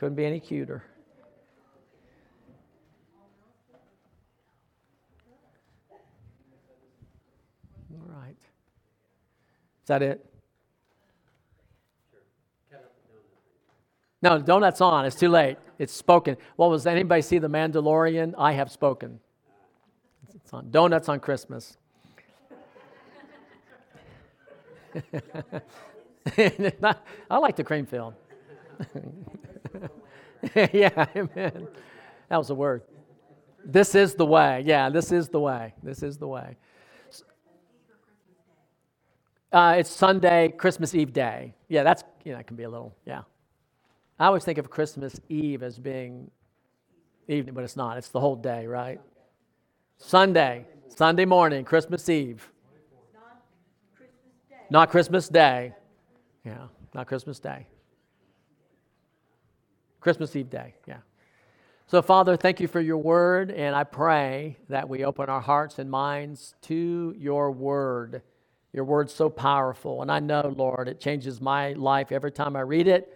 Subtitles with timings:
[0.00, 0.82] Couldn't be any cuter.
[7.92, 8.30] All right.
[8.30, 10.24] Is that it?
[14.22, 15.04] No, donut's on.
[15.04, 15.58] It's too late.
[15.78, 16.38] It's spoken.
[16.56, 18.32] What was anybody see the Mandalorian?
[18.38, 19.20] I have spoken.
[20.34, 21.76] It's on donuts on Christmas.
[26.38, 28.14] I like the cream filled.
[30.72, 31.68] yeah, amen.
[32.28, 32.82] That was a word.
[33.64, 34.62] This is the way.
[34.64, 35.74] Yeah, this is the way.
[35.82, 36.56] This is the way.
[39.52, 41.54] Uh, it's Sunday, Christmas Eve day.
[41.68, 43.22] Yeah, that's, you know, it can be a little, yeah.
[44.18, 46.30] I always think of Christmas Eve as being
[47.26, 47.98] evening, but it's not.
[47.98, 49.00] It's the whole day, right?
[49.98, 52.50] Sunday, Sunday morning, Christmas Eve.
[53.12, 53.30] Not
[53.96, 54.56] Christmas Day.
[54.70, 55.74] Not Christmas Day.
[56.44, 57.66] Yeah, not Christmas Day.
[60.00, 60.98] Christmas Eve day, yeah.
[61.86, 65.78] So, Father, thank you for your word, and I pray that we open our hearts
[65.78, 68.22] and minds to your word.
[68.72, 72.60] Your word's so powerful, and I know, Lord, it changes my life every time I
[72.60, 73.12] read it,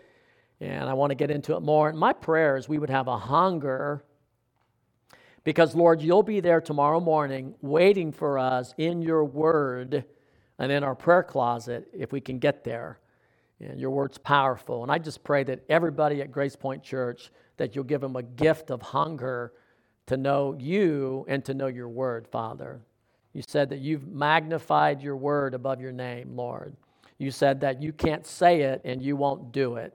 [0.60, 1.88] and I want to get into it more.
[1.88, 4.04] And my prayer is we would have a hunger
[5.44, 10.04] because, Lord, you'll be there tomorrow morning waiting for us in your word
[10.58, 12.98] and in our prayer closet if we can get there.
[13.60, 14.82] And your word's powerful.
[14.82, 18.22] And I just pray that everybody at Grace Point Church, that you'll give them a
[18.22, 19.52] gift of hunger
[20.06, 22.82] to know you and to know your word, Father.
[23.32, 26.76] You said that you've magnified your word above your name, Lord.
[27.18, 29.94] You said that you can't say it and you won't do it.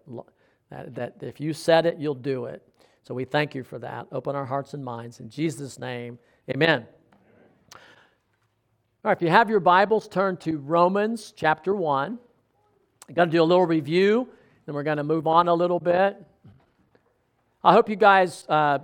[0.69, 2.65] That, that if you said it, you'll do it.
[3.03, 4.07] So we thank you for that.
[4.11, 5.19] Open our hearts and minds.
[5.19, 6.85] In Jesus' name, amen.
[7.73, 7.79] All
[9.11, 12.19] right, if you have your Bibles, turn to Romans chapter 1.
[13.09, 14.27] I'm going to do a little review,
[14.67, 16.23] then we're going to move on a little bit.
[17.63, 18.79] I hope you guys uh,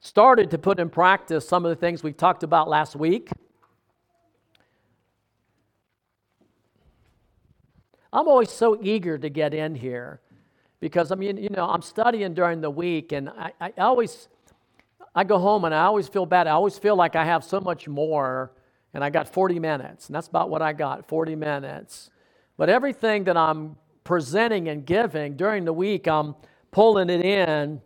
[0.00, 3.30] started to put in practice some of the things we talked about last week.
[8.12, 10.20] I'm always so eager to get in here
[10.80, 14.26] because I mean, you know, I'm studying during the week, and I, I always,
[15.14, 16.48] I go home and I always feel bad.
[16.48, 18.50] I always feel like I have so much more,
[18.94, 22.10] and I got 40 minutes, and that's about what I got 40 minutes.
[22.58, 26.34] But everything that I'm presenting and giving during the week, I'm
[26.70, 27.80] pulling it in.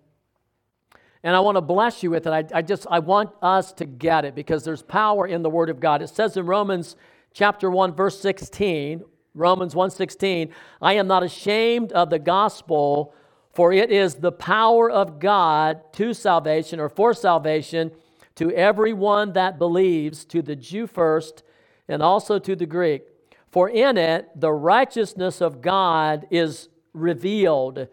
[1.22, 2.30] And I want to bless you with it.
[2.30, 5.70] I, I just I want us to get it because there's power in the Word
[5.70, 6.02] of God.
[6.02, 6.96] It says in Romans
[7.32, 9.02] chapter 1, verse 16,
[9.34, 10.50] Romans 1:16,
[10.80, 13.14] I am not ashamed of the gospel,
[13.52, 17.92] for it is the power of God to salvation or for salvation
[18.34, 21.42] to everyone that believes, to the Jew first,
[21.88, 23.11] and also to the Greek.
[23.52, 27.86] For in it the righteousness of God is revealed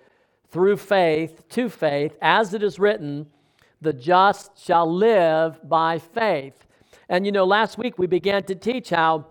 [0.49, 3.27] through faith to faith, as it is written,
[3.81, 6.65] the just shall live by faith.
[7.07, 9.27] And you know, last week we began to teach how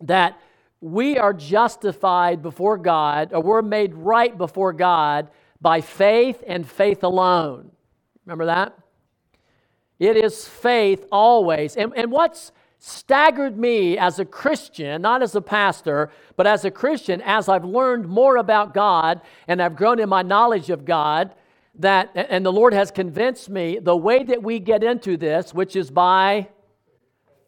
[0.00, 0.40] that
[0.80, 5.28] we are justified before God, or we're made right before God
[5.60, 7.72] by faith and faith alone.
[8.24, 8.78] Remember that?
[9.98, 11.76] It is faith always.
[11.76, 16.70] And, and what's staggered me as a Christian, not as a pastor, but as a
[16.70, 21.34] Christian, as I've learned more about God and I've grown in my knowledge of God,
[21.80, 25.76] that, and the Lord has convinced me the way that we get into this, which
[25.76, 26.48] is by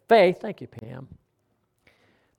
[0.09, 1.09] faith, thank you, Pam.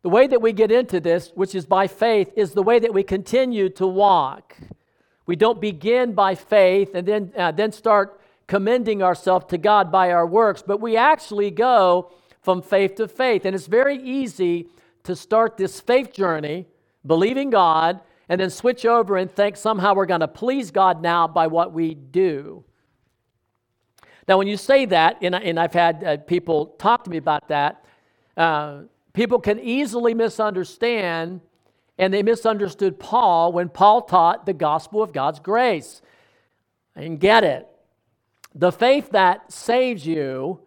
[0.02, 2.94] The way that we get into this, which is by faith, is the way that
[2.94, 4.58] we continue to walk.
[5.26, 10.12] We don't begin by faith and then, uh, then start commending ourselves to God by
[10.12, 13.46] our works, but we actually go from faith to faith.
[13.46, 14.68] And it's very easy
[15.04, 16.68] to start this faith journey,
[17.06, 21.28] believing God, and then switch over and think somehow we're going to please God now
[21.28, 22.64] by what we do.
[24.28, 27.48] Now, when you say that, and, I, have had uh, people talk to me about
[27.50, 27.84] that,
[28.38, 31.42] uh, people can easily misunderstand,
[31.98, 36.02] and they misunderstood Paul when Paul taught the gospel of God's grace.
[36.96, 37.68] And get it.
[38.54, 40.60] The faith that saves you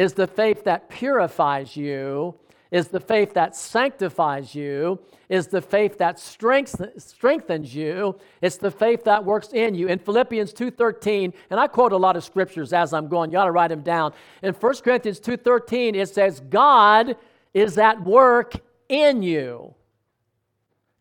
[0.00, 2.34] is the faith that purifies you,
[2.70, 4.98] is the faith that sanctifies you,
[5.28, 9.88] is the faith that strengthens you, it's the faith that works in you.
[9.88, 13.44] In Philippians 2:13, and I quote a lot of scriptures as I'm going, you ought
[13.44, 14.14] to write them down.
[14.42, 17.14] In 1 Corinthians 2:13, it says, God
[17.52, 18.54] is at work
[18.88, 19.74] in you.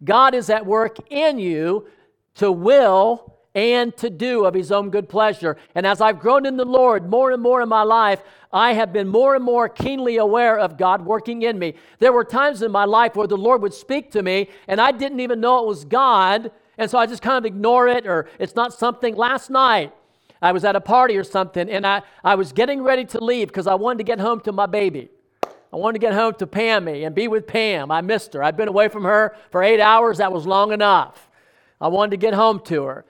[0.04, 1.88] God is at work in you
[2.36, 5.58] to will and to do of his own good pleasure.
[5.76, 8.94] And as I've grown in the Lord more and more in my life, I have
[8.94, 11.76] been more and more keenly aware of God working in me.
[12.00, 14.92] There were times in my life where the Lord would speak to me and I
[14.92, 16.52] didn't even know it was God.
[16.78, 19.14] And so I just kind of ignore it, or it's not something.
[19.14, 19.92] Last night,
[20.42, 23.50] I was at a party or something, and I, I was getting ready to leave
[23.50, 25.10] because I wanted to get home to my baby.
[25.44, 27.92] I wanted to get home to Pammy and be with Pam.
[27.92, 28.42] I missed her.
[28.42, 30.20] I'd been away from her for eight hours.
[30.20, 31.30] That was long enough.
[31.82, 33.06] I wanted to get home to her.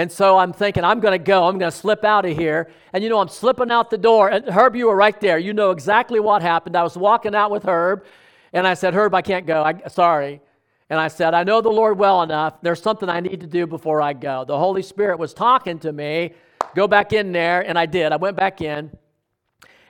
[0.00, 1.46] And so I'm thinking, I'm going to go.
[1.46, 2.70] I'm going to slip out of here.
[2.94, 4.30] And you know, I'm slipping out the door.
[4.30, 5.38] And Herb, you were right there.
[5.38, 6.74] You know exactly what happened.
[6.74, 8.06] I was walking out with Herb,
[8.54, 9.62] and I said, Herb, I can't go.
[9.62, 10.40] I, sorry.
[10.88, 12.62] And I said, I know the Lord well enough.
[12.62, 14.46] There's something I need to do before I go.
[14.46, 16.32] The Holy Spirit was talking to me.
[16.74, 17.60] Go back in there.
[17.60, 18.10] And I did.
[18.10, 18.90] I went back in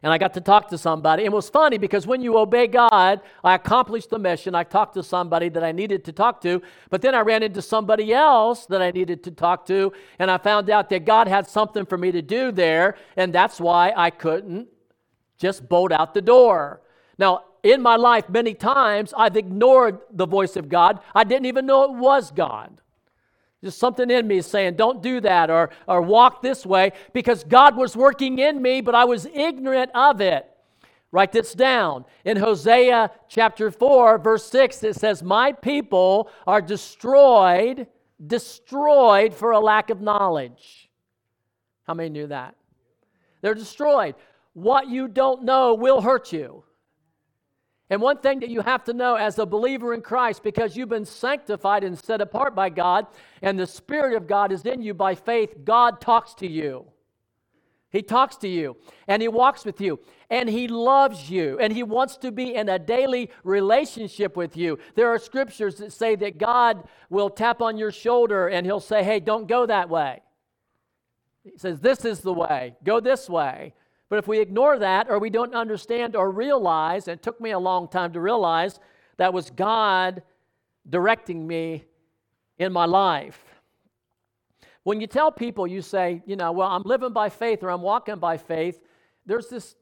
[0.02, 1.25] and I got to talk to somebody.
[1.25, 4.55] It was funny because when you obey God, I accomplished the mission.
[4.55, 7.61] I talked to somebody that I needed to talk to, but then I ran into
[7.62, 11.47] somebody else that I needed to talk to, and I found out that God had
[11.47, 14.69] something for me to do there, and that's why I couldn't
[15.38, 16.81] just bolt out the door.
[17.19, 21.00] Now, in my life, many times I've ignored the voice of God.
[21.14, 22.81] I didn't even know it was God.
[23.62, 27.76] Just something in me saying, don't do that or, or walk this way because God
[27.76, 30.46] was working in me, but I was ignorant of it.
[31.12, 32.04] Write this down.
[32.24, 37.86] In Hosea chapter 4, verse 6, it says, My people are destroyed,
[38.24, 40.88] destroyed for a lack of knowledge.
[41.82, 42.54] How many knew that?
[43.42, 44.14] They're destroyed.
[44.52, 46.64] What you don't know will hurt you.
[47.90, 50.88] And one thing that you have to know as a believer in Christ, because you've
[50.88, 53.08] been sanctified and set apart by God,
[53.42, 56.87] and the Spirit of God is in you by faith, God talks to you.
[57.90, 58.76] He talks to you
[59.08, 59.98] and He walks with you
[60.31, 64.78] and He loves you and He wants to be in a daily relationship with you.
[64.94, 69.02] There are scriptures that say that God will tap on your shoulder and He'll say,
[69.02, 70.22] Hey, don't go that way.
[71.43, 73.75] He says, This is the way, go this way.
[74.10, 77.52] But if we ignore that or we don't understand or realize, and it took me
[77.52, 78.78] a long time to realize
[79.16, 80.22] that was God
[80.88, 81.84] directing me
[82.58, 83.42] in my life.
[84.82, 87.82] When you tell people, you say, you know, well, I'm living by faith or I'm
[87.82, 88.80] walking by faith,
[89.26, 89.76] there's this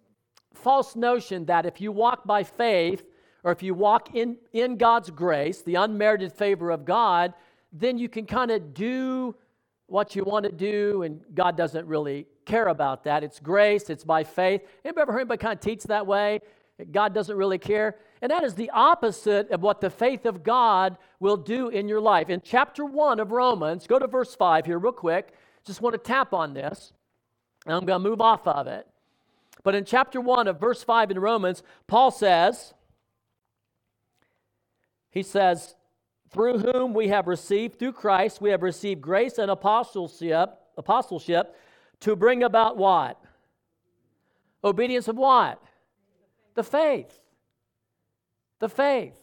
[0.53, 3.05] false notion that if you walk by faith
[3.45, 7.33] or if you walk in, in God's grace, the unmerited favor of God,
[7.73, 9.35] then you can kind of do
[9.89, 13.25] what you want to do and God doesn't really care about that.
[13.25, 14.63] It's grace, it's by faith.
[14.85, 16.41] Anybody ever heard anybody kind of teach that way?
[16.93, 17.97] God doesn't really care.
[18.23, 22.01] And that is the opposite of what the faith of God will do in your
[22.01, 22.29] life.
[22.29, 25.33] In chapter 1 of Romans, go to verse 5 here, real quick.
[25.65, 26.93] Just want to tap on this,
[27.67, 28.87] and I'm going to move off of it.
[29.65, 32.75] But in chapter 1 of verse 5 in Romans, Paul says,
[35.11, 35.75] he says,
[36.31, 41.57] through whom we have received, through Christ, we have received grace and apostleship, apostleship
[42.01, 43.21] to bring about what?
[44.63, 45.63] Obedience of what?
[46.55, 47.19] The faith.
[48.59, 49.19] The faith.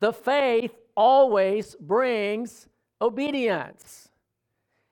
[0.00, 2.68] The faith always brings
[3.00, 4.08] obedience.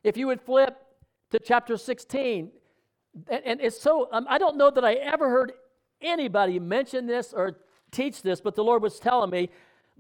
[0.04, 0.76] If you would flip
[1.30, 2.50] to chapter 16,
[3.28, 5.52] and, and it's so, um, I don't know that I ever heard
[6.00, 7.58] anybody mention this or
[7.90, 9.50] teach this, but the Lord was telling me,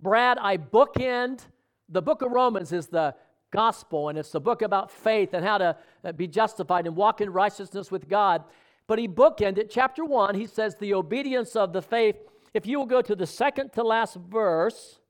[0.00, 1.40] Brad, I bookend,
[1.88, 3.14] the book of Romans is the
[3.50, 7.20] gospel, and it's the book about faith and how to uh, be justified and walk
[7.20, 8.44] in righteousness with God.
[8.86, 10.34] But he bookended chapter one.
[10.34, 12.16] He says, The obedience of the faith.
[12.54, 15.00] If you will go to the second to last verse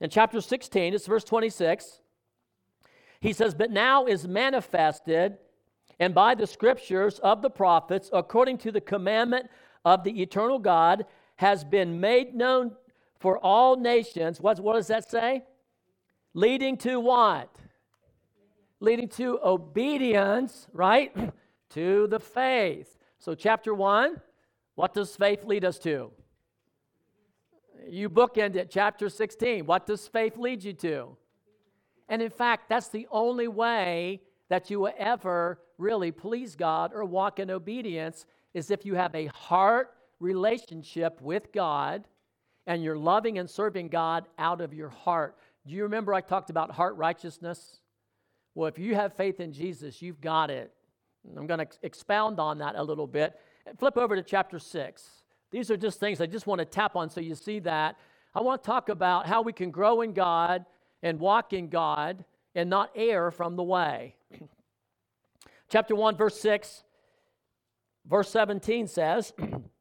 [0.00, 2.00] in chapter 16, it's verse 26.
[3.20, 5.38] He says, But now is manifested,
[5.98, 9.46] and by the scriptures of the prophets, according to the commandment
[9.84, 11.06] of the eternal God,
[11.36, 12.72] has been made known
[13.18, 14.40] for all nations.
[14.40, 15.42] What, what does that say?
[16.36, 17.58] leading to what?
[18.78, 21.12] Leading to obedience, right?
[21.70, 22.96] to the faith.
[23.18, 24.20] So, chapter one,
[24.76, 26.12] what does faith lead us to?
[27.88, 29.64] You bookend it, chapter 16.
[29.64, 31.16] What does faith lead you to?
[32.08, 37.04] And in fact, that's the only way that you will ever really please God or
[37.04, 42.06] walk in obedience is if you have a heart relationship with God
[42.66, 45.36] and you're loving and serving God out of your heart.
[45.66, 47.80] Do you remember I talked about heart righteousness?
[48.54, 50.72] Well, if you have faith in Jesus, you've got it.
[51.36, 53.38] I'm going to expound on that a little bit.
[53.78, 55.10] Flip over to chapter 6.
[55.50, 57.96] These are just things I just want to tap on so you see that.
[58.34, 60.64] I want to talk about how we can grow in God
[61.02, 64.16] and walk in God and not err from the way.
[65.68, 66.82] chapter 1, verse 6,
[68.08, 69.32] verse 17 says,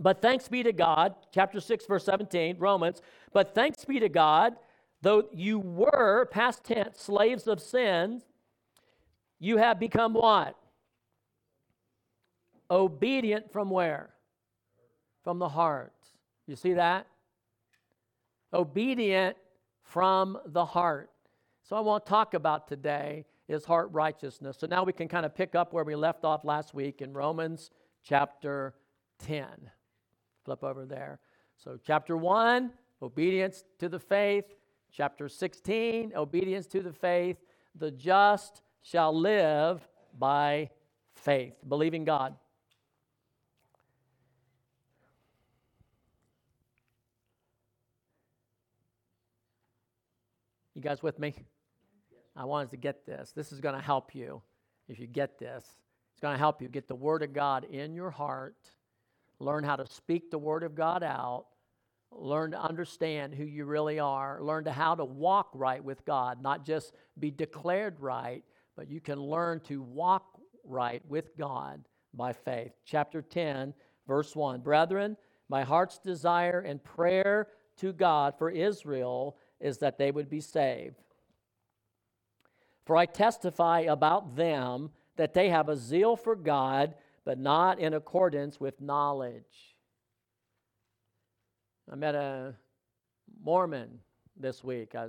[0.00, 3.02] But thanks be to God, chapter 6, verse 17, Romans,
[3.32, 4.54] but thanks be to God
[5.00, 8.22] Though you were, past tense, slaves of sin,
[9.38, 10.56] you have become what?
[12.70, 14.10] Obedient from where?
[15.22, 15.92] From the heart.
[16.46, 17.06] You see that?
[18.52, 19.36] Obedient
[19.82, 21.10] from the heart.
[21.62, 24.56] So I want to talk about today is heart righteousness.
[24.58, 27.12] So now we can kind of pick up where we left off last week in
[27.12, 27.70] Romans
[28.02, 28.74] chapter
[29.20, 29.46] 10.
[30.48, 31.20] Flip over there.
[31.58, 32.70] So, chapter 1,
[33.02, 34.46] obedience to the faith.
[34.90, 37.36] Chapter 16, obedience to the faith.
[37.74, 39.86] The just shall live
[40.18, 40.70] by
[41.16, 42.34] faith, believing God.
[50.74, 51.34] You guys with me?
[52.34, 53.32] I wanted to get this.
[53.36, 54.40] This is going to help you
[54.88, 55.66] if you get this.
[56.14, 58.56] It's going to help you get the Word of God in your heart,
[59.40, 61.46] learn how to speak the Word of God out,
[62.10, 66.42] learn to understand who you really are, learn to how to walk right with God,
[66.42, 68.44] not just be declared right,
[68.76, 72.72] but you can learn to walk right with God by faith.
[72.84, 73.74] Chapter 10,
[74.06, 74.60] verse 1.
[74.60, 75.16] Brethren,
[75.48, 80.96] my heart's desire and prayer to God for Israel is that they would be saved.
[82.84, 86.94] For I testify about them that they have a zeal for God,
[87.28, 89.76] but not in accordance with knowledge.
[91.92, 92.54] I met a
[93.44, 93.98] Mormon
[94.34, 94.94] this week.
[94.94, 95.08] I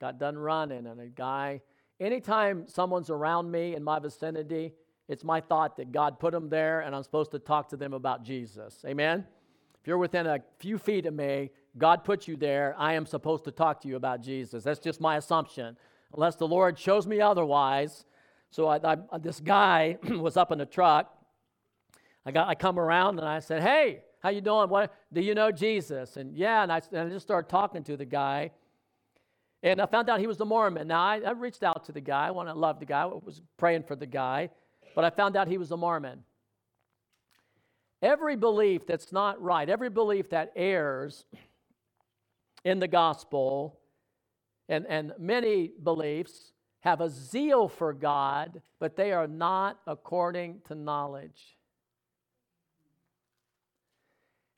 [0.00, 1.60] got done running, and a guy,
[1.98, 4.72] anytime someone's around me in my vicinity,
[5.08, 7.92] it's my thought that God put them there and I'm supposed to talk to them
[7.92, 8.84] about Jesus.
[8.86, 9.26] Amen?
[9.80, 13.42] If you're within a few feet of me, God put you there, I am supposed
[13.46, 14.62] to talk to you about Jesus.
[14.62, 15.76] That's just my assumption,
[16.14, 18.04] unless the Lord shows me otherwise.
[18.48, 21.17] So I, I, this guy was up in a truck.
[22.26, 24.68] I got I come around and I said, "Hey, how you doing?
[24.68, 27.96] What do you know Jesus?" And yeah, and I, and I just started talking to
[27.96, 28.50] the guy.
[29.62, 30.86] And I found out he was a Mormon.
[30.86, 32.28] Now I, I reached out to the guy.
[32.28, 33.02] I want to love the guy.
[33.02, 34.50] I was praying for the guy,
[34.94, 36.22] but I found out he was a Mormon.
[38.00, 41.24] Every belief that's not right, every belief that errs
[42.64, 43.80] in the gospel,
[44.68, 50.76] and, and many beliefs have a zeal for God, but they are not according to
[50.76, 51.56] knowledge.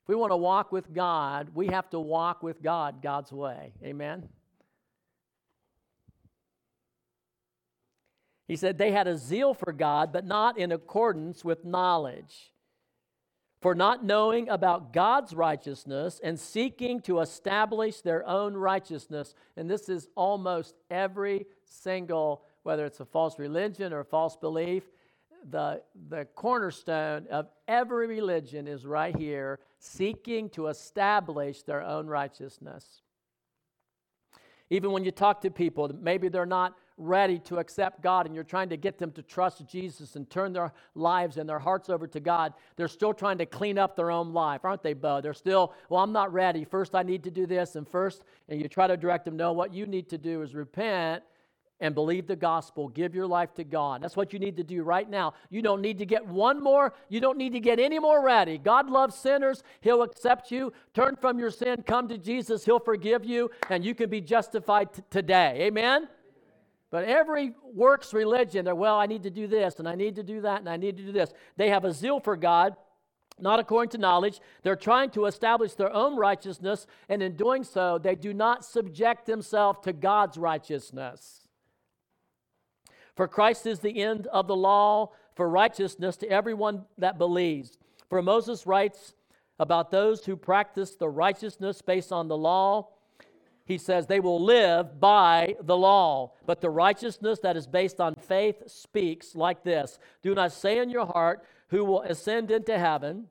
[0.11, 3.71] we want to walk with God, we have to walk with God God's way.
[3.81, 4.27] Amen?
[8.45, 12.51] He said they had a zeal for God, but not in accordance with knowledge.
[13.61, 19.33] For not knowing about God's righteousness and seeking to establish their own righteousness.
[19.55, 24.83] And this is almost every single, whether it's a false religion or a false belief,
[25.49, 33.01] the, the cornerstone of every religion is right here seeking to establish their own righteousness.
[34.69, 38.43] Even when you talk to people, maybe they're not ready to accept God and you're
[38.43, 42.07] trying to get them to trust Jesus and turn their lives and their hearts over
[42.07, 45.19] to God, they're still trying to clean up their own life, aren't they, Bo?
[45.19, 46.63] They're still, well, I'm not ready.
[46.63, 49.51] First, I need to do this, and first, and you try to direct them, no,
[49.51, 51.23] what you need to do is repent
[51.81, 52.87] and believe the gospel.
[52.87, 54.01] Give your life to God.
[54.01, 55.33] That's what you need to do right now.
[55.49, 58.57] You don't need to get one more, you don't need to get any more ready.
[58.57, 60.71] God loves sinners, He'll accept you.
[60.93, 64.93] Turn from your sin, come to Jesus, He'll forgive you, and you can be justified
[64.93, 65.63] t- today.
[65.63, 66.07] Amen?
[66.91, 70.23] But every works religion, they're, well, I need to do this, and I need to
[70.23, 71.31] do that, and I need to do this.
[71.57, 72.75] They have a zeal for God
[73.39, 74.39] not according to knowledge.
[74.61, 79.25] They're trying to establish their own righteousness, and in doing so, they do not subject
[79.25, 81.40] themselves to God's righteousness.
[83.15, 87.77] For Christ is the end of the law for righteousness to everyone that believes.
[88.09, 89.13] For Moses writes
[89.59, 92.89] about those who practice the righteousness based on the law.
[93.65, 98.15] He says they will live by the law, but the righteousness that is based on
[98.15, 103.27] faith speaks like this Do not say in your heart, Who will ascend into heaven?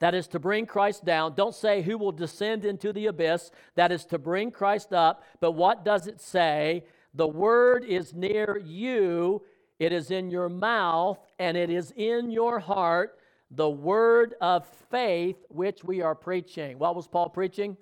[0.00, 1.34] That is to bring Christ down.
[1.34, 3.50] Don't say who will descend into the abyss.
[3.74, 5.24] That is to bring Christ up.
[5.40, 6.84] But what does it say?
[7.14, 9.42] The word is near you,
[9.78, 13.18] it is in your mouth, and it is in your heart.
[13.50, 16.78] The word of faith which we are preaching.
[16.78, 17.76] What was Paul preaching?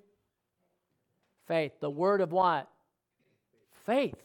[1.47, 1.73] Faith.
[1.79, 2.69] The word of what?
[3.85, 4.21] Faith.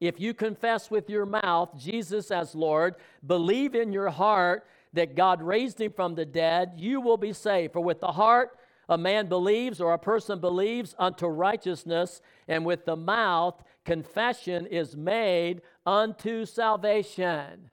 [0.00, 2.96] If you confess with your mouth Jesus as Lord,
[3.26, 7.72] believe in your heart that God raised him from the dead, you will be saved.
[7.72, 12.84] For with the heart a man believes or a person believes unto righteousness, and with
[12.84, 17.70] the mouth confession is made unto salvation.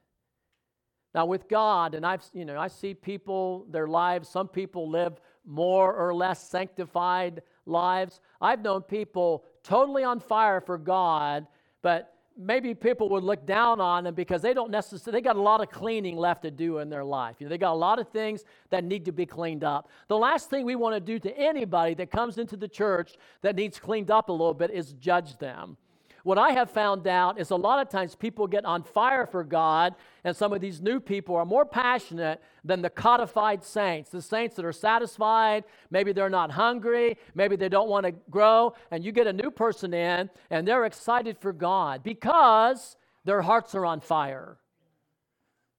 [1.14, 5.20] Now, with God, and I've, you know, I see people, their lives, some people live
[5.46, 8.22] more or less sanctified lives.
[8.40, 11.48] I've known people totally on fire for God,
[11.82, 15.42] but maybe people would look down on them because they don't necessarily they got a
[15.42, 17.36] lot of cleaning left to do in their life.
[17.40, 19.90] You know, they got a lot of things that need to be cleaned up.
[20.08, 23.56] The last thing we want to do to anybody that comes into the church that
[23.56, 25.78] needs cleaned up a little bit is judge them
[26.24, 29.44] what I have found out is a lot of times people get on fire for
[29.44, 34.22] God, and some of these new people are more passionate than the codified saints, the
[34.22, 35.64] saints that are satisfied.
[35.90, 39.50] Maybe they're not hungry, maybe they don't want to grow, and you get a new
[39.50, 44.58] person in, and they're excited for God because their hearts are on fire.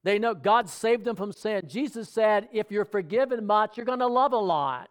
[0.03, 1.63] They know God saved them from sin.
[1.67, 4.89] Jesus said, if you're forgiven much, you're going to love a lot.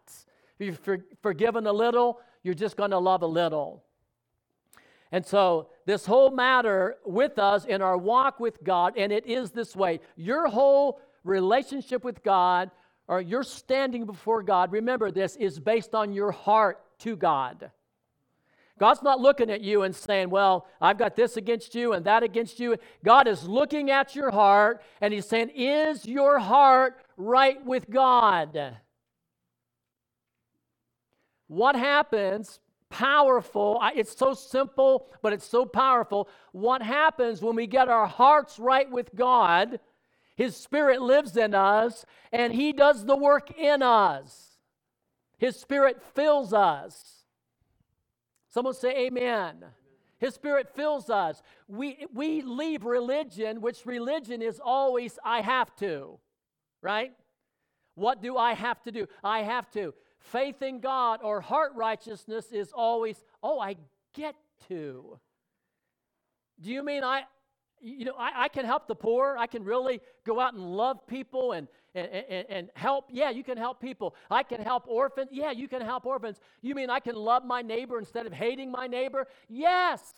[0.57, 3.83] If you're forgiven a little, you're just going to love a little.
[5.13, 9.51] And so, this whole matter with us in our walk with God, and it is
[9.51, 12.71] this way your whole relationship with God
[13.07, 17.69] or your standing before God, remember this, is based on your heart to God.
[18.79, 22.23] God's not looking at you and saying, Well, I've got this against you and that
[22.23, 22.75] against you.
[23.05, 28.77] God is looking at your heart and He's saying, Is your heart right with God?
[31.45, 32.59] What happens
[32.93, 33.81] powerful.
[33.95, 36.29] It's so simple, but it's so powerful.
[36.51, 39.79] What happens when we get our hearts right with God?
[40.35, 44.59] His Spirit lives in us, and He does the work in us.
[45.39, 47.25] His Spirit fills us.
[48.47, 49.65] Someone say, Amen.
[50.19, 51.41] His Spirit fills us.
[51.67, 56.19] We, we leave religion, which religion is always, I have to,
[56.81, 57.11] right?
[57.95, 59.07] What do I have to do?
[59.23, 59.93] I have to.
[60.23, 63.75] Faith in God or heart righteousness is always, oh, I
[64.13, 64.35] get
[64.69, 65.19] to.
[66.61, 67.23] Do you mean I,
[67.81, 69.35] you know, I, I can help the poor?
[69.37, 73.09] I can really go out and love people and, and, and, and help?
[73.11, 74.15] Yeah, you can help people.
[74.31, 75.29] I can help orphans?
[75.31, 76.39] Yeah, you can help orphans.
[76.61, 79.27] You mean I can love my neighbor instead of hating my neighbor?
[79.49, 80.13] Yes.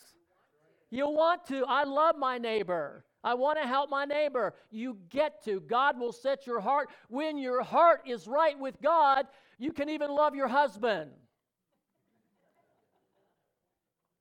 [0.91, 1.65] You want to.
[1.67, 3.03] I love my neighbor.
[3.23, 4.53] I want to help my neighbor.
[4.69, 5.59] You get to.
[5.61, 6.89] God will set your heart.
[7.09, 9.25] When your heart is right with God,
[9.57, 11.11] you can even love your husband.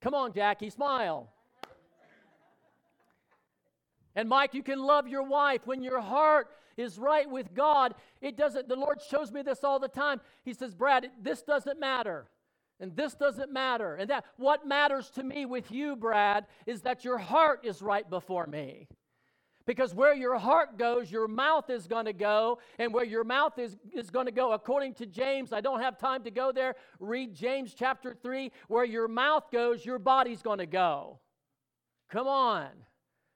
[0.00, 1.30] Come on, Jackie, smile.
[4.16, 7.94] And Mike, you can love your wife when your heart is right with God.
[8.20, 10.20] It doesn't, the Lord shows me this all the time.
[10.44, 12.26] He says, Brad, this doesn't matter.
[12.80, 13.94] And this doesn't matter.
[13.94, 18.08] And that what matters to me with you, Brad, is that your heart is right
[18.08, 18.88] before me.
[19.66, 22.58] Because where your heart goes, your mouth is going to go.
[22.78, 25.98] And where your mouth is, is going to go, according to James, I don't have
[25.98, 26.74] time to go there.
[27.00, 28.52] Read James chapter 3.
[28.68, 31.18] Where your mouth goes, your body's going to go.
[32.10, 32.68] Come on.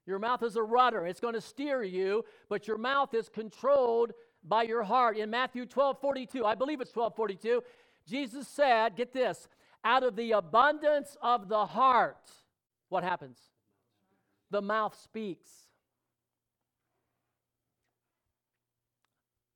[0.08, 4.12] Your mouth is a rudder, it's going to steer you, but your mouth is controlled
[4.42, 5.18] by your heart.
[5.18, 7.62] In Matthew 12 42, I believe it's 12 42,
[8.06, 9.48] Jesus said, get this,
[9.84, 12.30] out of the abundance of the heart,
[12.88, 13.38] what happens?
[14.50, 15.50] The mouth speaks.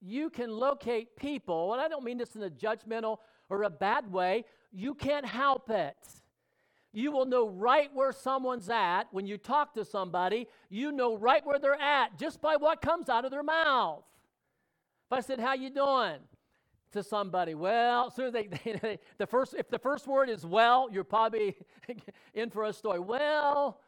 [0.05, 4.11] You can locate people, and I don't mean this in a judgmental or a bad
[4.11, 5.97] way, you can't help it.
[6.93, 10.49] You will know right where someone's at when you talk to somebody.
[10.69, 14.05] You know right where they're at just by what comes out of their mouth.
[15.11, 16.19] If I said, "How you doing?"
[16.93, 17.55] to somebody.
[17.55, 21.57] Well, as they, they, the first if the first word is well, you're probably
[22.35, 23.01] in for a story.
[23.01, 23.81] Well,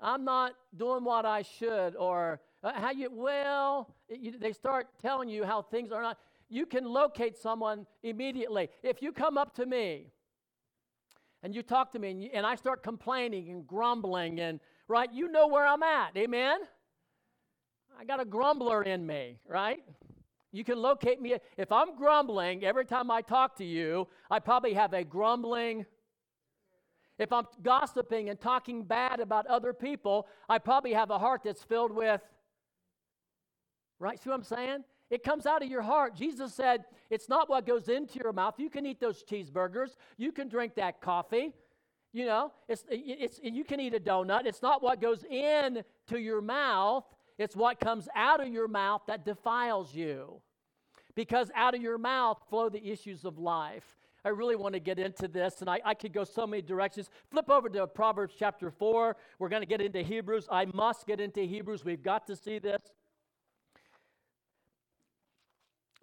[0.00, 3.94] I'm not doing what I should, or uh, how you well.
[4.08, 6.18] You, they start telling you how things are not.
[6.48, 8.68] You can locate someone immediately.
[8.82, 10.12] If you come up to me
[11.42, 15.12] and you talk to me and, you, and I start complaining and grumbling and right,
[15.12, 16.16] you know where I'm at.
[16.16, 16.58] Amen.
[17.98, 19.82] I got a grumbler in me, right?
[20.52, 21.36] You can locate me.
[21.56, 25.86] If I'm grumbling every time I talk to you, I probably have a grumbling.
[27.18, 31.62] If I'm gossiping and talking bad about other people, I probably have a heart that's
[31.62, 32.20] filled with.
[34.02, 34.20] Right?
[34.20, 34.78] See what I'm saying?
[35.10, 36.16] It comes out of your heart.
[36.16, 38.54] Jesus said, It's not what goes into your mouth.
[38.58, 41.52] You can eat those cheeseburgers, you can drink that coffee.
[42.12, 44.44] You know, it's, it's, you can eat a donut.
[44.44, 47.04] It's not what goes in to your mouth,
[47.38, 50.40] it's what comes out of your mouth that defiles you.
[51.14, 53.84] Because out of your mouth flow the issues of life.
[54.24, 57.08] I really want to get into this, and I, I could go so many directions.
[57.30, 59.16] Flip over to Proverbs chapter 4.
[59.38, 60.48] We're going to get into Hebrews.
[60.50, 61.84] I must get into Hebrews.
[61.84, 62.82] We've got to see this.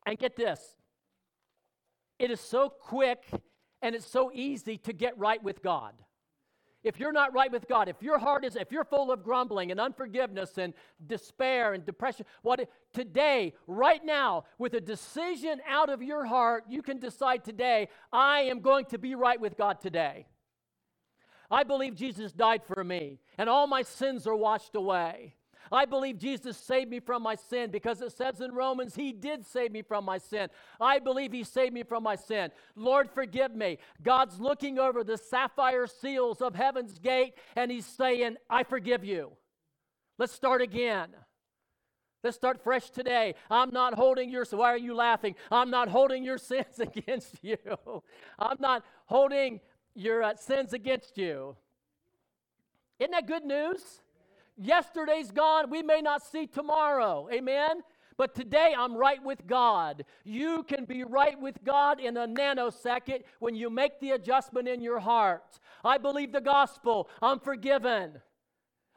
[0.10, 0.60] And get this
[2.18, 3.24] it is so quick
[3.84, 5.94] and it's so easy to get right with God.
[6.84, 9.70] If you're not right with God, if your heart is, if you're full of grumbling
[9.70, 10.74] and unforgiveness and
[11.06, 16.82] despair and depression, what today, right now, with a decision out of your heart, you
[16.82, 20.26] can decide today, I am going to be right with God today.
[21.52, 25.36] I believe Jesus died for me and all my sins are washed away.
[25.72, 29.46] I believe Jesus saved me from my sin because it says in Romans, He did
[29.46, 30.50] save me from my sin.
[30.80, 32.52] I believe He saved me from my sin.
[32.76, 33.78] Lord, forgive me.
[34.02, 39.32] God's looking over the sapphire seals of heaven's gate and He's saying, I forgive you.
[40.18, 41.10] Let's start again.
[42.24, 43.36] Let's start fresh today.
[43.50, 45.36] I'm not holding your why are you laughing?
[45.50, 47.58] I'm not holding your sins against you.
[48.38, 49.62] I'm not holding
[49.96, 51.56] your uh, sins against you.
[53.00, 54.02] Isn't that good news?
[54.60, 55.70] Yesterday's gone.
[55.70, 57.30] We may not see tomorrow.
[57.32, 57.82] Amen?
[58.18, 60.04] But today I'm right with God.
[60.26, 64.82] You can be right with God in a nanosecond when you make the adjustment in
[64.82, 65.58] your heart.
[65.86, 67.10] I believe the gospel.
[67.22, 68.20] I'm forgiven.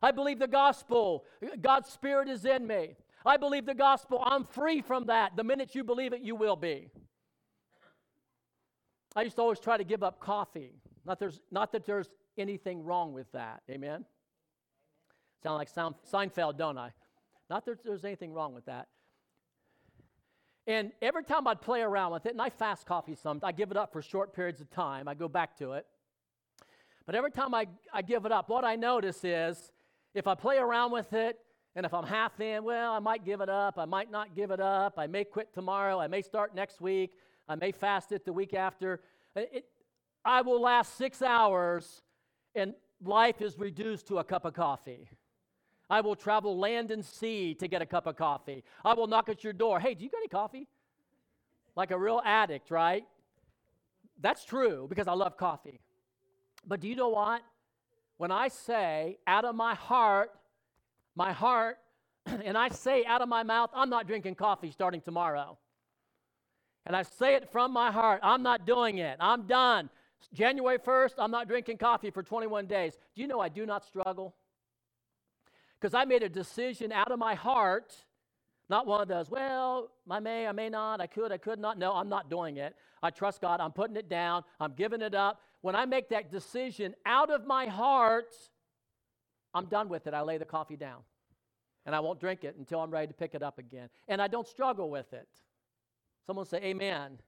[0.03, 1.25] I believe the gospel.
[1.61, 2.96] God's Spirit is in me.
[3.25, 4.20] I believe the gospel.
[4.27, 5.37] I'm free from that.
[5.37, 6.88] The minute you believe it, you will be.
[9.14, 10.72] I used to always try to give up coffee.
[11.05, 13.62] Not, there's, not that there's anything wrong with that.
[13.70, 14.05] Amen?
[15.42, 16.90] Sound like Seinfeld, don't I?
[17.50, 18.88] Not that there's anything wrong with that.
[20.66, 23.70] And every time I'd play around with it, and I fast coffee some, I give
[23.72, 25.09] it up for short periods of time.
[25.09, 25.87] I go back to it.
[27.05, 29.72] But every time I, I give it up, what I notice is
[30.14, 31.38] if I play around with it,
[31.74, 33.78] and if I'm half in, well, I might give it up.
[33.78, 34.98] I might not give it up.
[34.98, 35.98] I may quit tomorrow.
[35.98, 37.14] I may start next week.
[37.48, 39.00] I may fast it the week after.
[39.35, 39.64] Uh, it,
[40.24, 42.02] I will last six hours,
[42.55, 45.09] and life is reduced to a cup of coffee.
[45.92, 48.64] I will travel land and sea to get a cup of coffee.
[48.83, 49.78] I will knock at your door.
[49.78, 50.66] Hey, do you got any coffee?
[51.76, 53.05] Like a real addict, right?
[54.18, 55.81] That's true because I love coffee.
[56.66, 57.42] But do you know what?
[58.16, 60.31] When I say out of my heart,
[61.14, 61.76] my heart,
[62.26, 65.59] and I say out of my mouth, I'm not drinking coffee starting tomorrow.
[66.87, 69.18] And I say it from my heart, I'm not doing it.
[69.20, 69.90] I'm done.
[70.33, 72.96] January 1st, I'm not drinking coffee for 21 days.
[73.14, 74.35] Do you know I do not struggle?
[75.82, 77.92] Because I made a decision out of my heart,
[78.70, 81.76] not one of those, well, I may, I may not, I could, I could not.
[81.76, 82.76] No, I'm not doing it.
[83.02, 83.60] I trust God.
[83.60, 84.44] I'm putting it down.
[84.60, 85.40] I'm giving it up.
[85.60, 88.32] When I make that decision out of my heart,
[89.54, 90.14] I'm done with it.
[90.14, 91.00] I lay the coffee down.
[91.84, 93.88] And I won't drink it until I'm ready to pick it up again.
[94.06, 95.26] And I don't struggle with it.
[96.28, 97.18] Someone say, Amen.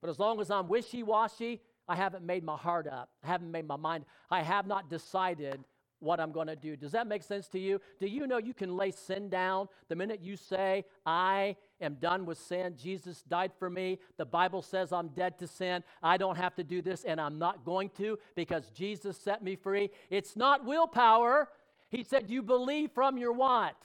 [0.00, 3.10] But as long as I'm wishy washy, I haven't made my heart up.
[3.22, 4.04] I haven't made my mind.
[4.32, 5.60] I have not decided
[6.04, 6.76] what I'm going to do.
[6.76, 7.80] Does that make sense to you?
[7.98, 12.26] Do you know you can lay sin down the minute you say, I am done
[12.26, 12.74] with sin?
[12.80, 13.98] Jesus died for me.
[14.16, 15.82] The Bible says I'm dead to sin.
[16.02, 19.56] I don't have to do this, and I'm not going to because Jesus set me
[19.56, 19.90] free.
[20.10, 21.48] It's not willpower.
[21.90, 23.76] He said, You believe from your what?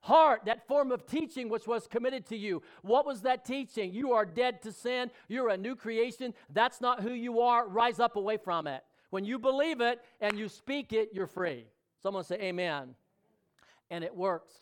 [0.00, 2.62] Heart, that form of teaching which was committed to you.
[2.82, 3.92] What was that teaching?
[3.92, 5.10] You are dead to sin.
[5.26, 6.32] You're a new creation.
[6.48, 7.66] That's not who you are.
[7.66, 8.84] Rise up away from it.
[9.16, 11.64] When you believe it and you speak it, you're free.
[12.02, 12.94] Someone say, Amen.
[13.88, 14.52] And it works.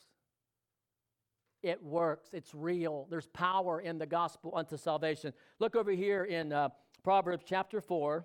[1.61, 2.29] It works.
[2.33, 3.09] It's real.
[3.11, 5.33] There's power in the gospel unto salvation.
[5.59, 6.69] Look over here in uh,
[7.03, 8.25] Proverbs chapter 4.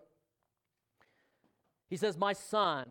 [1.89, 2.86] He says, My son.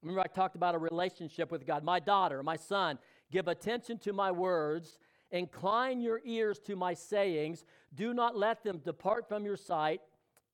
[0.00, 1.82] Remember, I talked about a relationship with God.
[1.82, 3.00] My daughter, my son,
[3.32, 4.96] give attention to my words.
[5.32, 7.64] Incline your ears to my sayings.
[7.92, 10.02] Do not let them depart from your sight.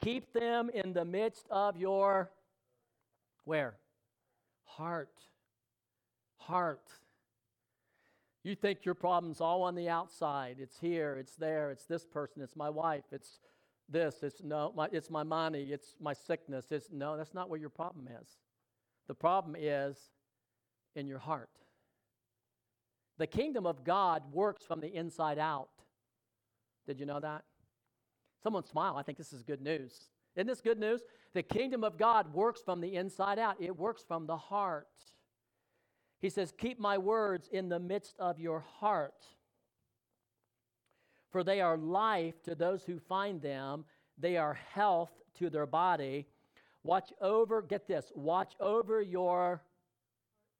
[0.02, 2.30] Keep them in the midst of your
[3.44, 3.76] where?
[4.64, 5.12] Heart.
[6.36, 6.88] Heart.
[8.42, 10.56] You think your problem's all on the outside.
[10.60, 13.40] It's here, it's there, it's this person, it's my wife, it's
[13.88, 16.66] this, it's no, my, it's my money, it's my sickness.
[16.70, 18.28] It's no, that's not what your problem is.
[19.08, 19.96] The problem is
[20.94, 21.50] in your heart.
[23.18, 25.70] The kingdom of God works from the inside out.
[26.86, 27.44] Did you know that?
[28.42, 28.96] Someone smile.
[28.96, 30.08] I think this is good news.
[30.36, 31.02] Isn't this good news?
[31.32, 34.88] The kingdom of God works from the inside out, it works from the heart.
[36.20, 39.24] He says, Keep my words in the midst of your heart,
[41.30, 43.84] for they are life to those who find them,
[44.18, 46.26] they are health to their body.
[46.82, 49.62] Watch over, get this, watch over your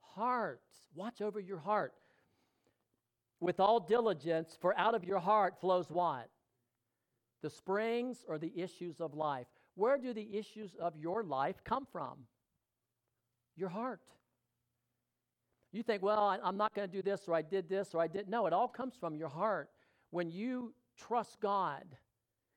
[0.00, 0.60] heart.
[0.94, 1.94] Watch over your heart.
[3.38, 6.28] With all diligence, for out of your heart flows what?
[7.42, 9.46] The springs or the issues of life.
[9.74, 12.18] Where do the issues of your life come from?
[13.56, 14.00] Your heart.
[15.72, 18.00] You think, well, I, am not going to do this, or I did this, or
[18.00, 18.28] I didn't.
[18.30, 19.68] No, it all comes from your heart.
[20.10, 21.84] When you trust God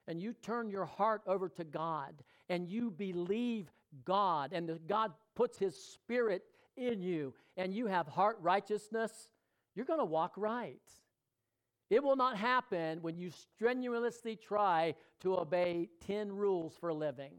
[0.08, 3.70] and you turn your heart over to God and you believe
[4.06, 6.44] God, and God puts His Spirit
[6.78, 9.12] in you, and you have heart righteousness,
[9.76, 10.80] you're going to walk right.
[11.90, 17.34] It will not happen when you strenuously try to obey 10 rules for living.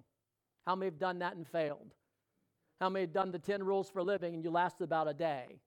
[0.66, 1.94] How many have done that and failed?
[2.80, 5.60] How many have done the 10 rules for living and you lasted about a day?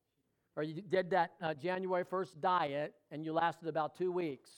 [0.56, 4.50] Or you did that uh, January 1st diet and you lasted about two weeks?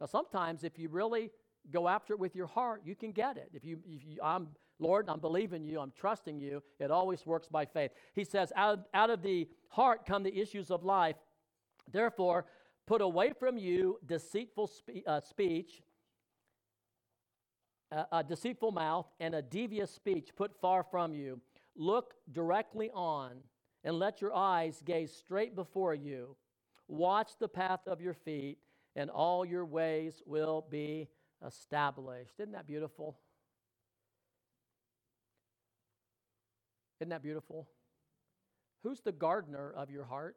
[0.00, 1.30] Now, sometimes if you really
[1.70, 3.50] go after it with your heart, you can get it.
[3.52, 7.48] If you, if you I'm, Lord, I'm believing you, I'm trusting you, it always works
[7.48, 7.92] by faith.
[8.14, 11.16] He says, out out of the heart come the issues of life.
[11.90, 12.46] Therefore,
[12.86, 15.82] put away from you deceitful spe- uh, speech
[17.94, 21.40] a, a deceitful mouth and a devious speech put far from you.
[21.76, 23.32] Look directly on
[23.82, 26.36] and let your eyes gaze straight before you.
[26.88, 28.58] Watch the path of your feet,
[28.94, 31.08] and all your ways will be
[31.46, 32.32] established.
[32.38, 33.18] Isn't that beautiful?
[37.00, 37.68] Isn't that beautiful?
[38.82, 40.36] Who's the gardener of your heart?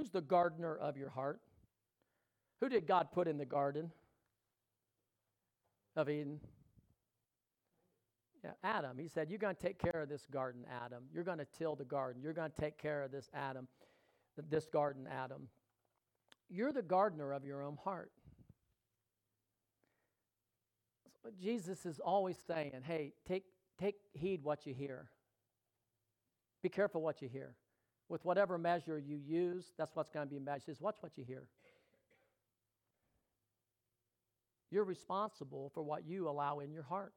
[0.00, 1.42] Who's the gardener of your heart?
[2.62, 3.90] Who did God put in the garden?
[5.94, 6.40] of Eden?
[8.42, 8.96] Yeah, Adam.
[8.96, 11.04] He said, You're going to take care of this garden, Adam.
[11.12, 12.22] You're going to till the garden.
[12.22, 13.68] You're going to take care of this Adam,
[14.48, 15.48] this garden, Adam.
[16.48, 18.10] You're the gardener of your own heart.
[21.38, 23.44] Jesus is always saying, Hey, take,
[23.78, 25.10] take heed what you hear.
[26.62, 27.54] Be careful what you hear.
[28.10, 30.70] With whatever measure you use, that's what's going to be measured.
[30.70, 31.44] Is watch what you hear.
[34.72, 37.14] You're responsible for what you allow in your heart.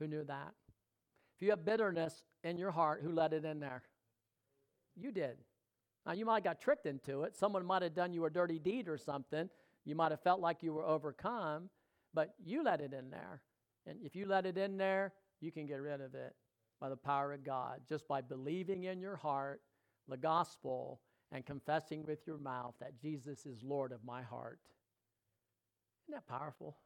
[0.00, 0.52] Who knew that?
[1.36, 3.82] If you have bitterness in your heart, who let it in there?
[4.96, 5.36] You did.
[6.04, 7.36] Now, you might have got tricked into it.
[7.36, 9.48] Someone might have done you a dirty deed or something.
[9.84, 11.70] You might have felt like you were overcome,
[12.12, 13.42] but you let it in there.
[13.86, 16.34] And if you let it in there, you can get rid of it
[16.84, 19.62] by the power of God, just by believing in your heart
[20.06, 21.00] the gospel
[21.32, 24.60] and confessing with your mouth that Jesus is Lord of my heart.
[26.04, 26.76] Isn't that powerful?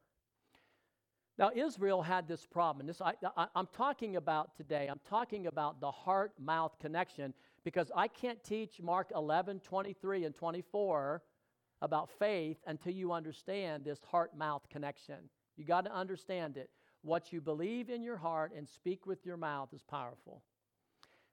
[1.37, 2.87] Now, Israel had this problem.
[2.87, 3.15] This, I,
[3.57, 7.35] am talking about today, I'm talking about the heart mouth connection
[7.65, 11.23] because I can't teach Mark 11, 23, and 24
[11.83, 15.29] about faith until you understand this heart mouth connection.
[15.57, 16.71] You got to understand it.
[17.03, 20.43] What you believe in your heart and speak with your mouth is powerful.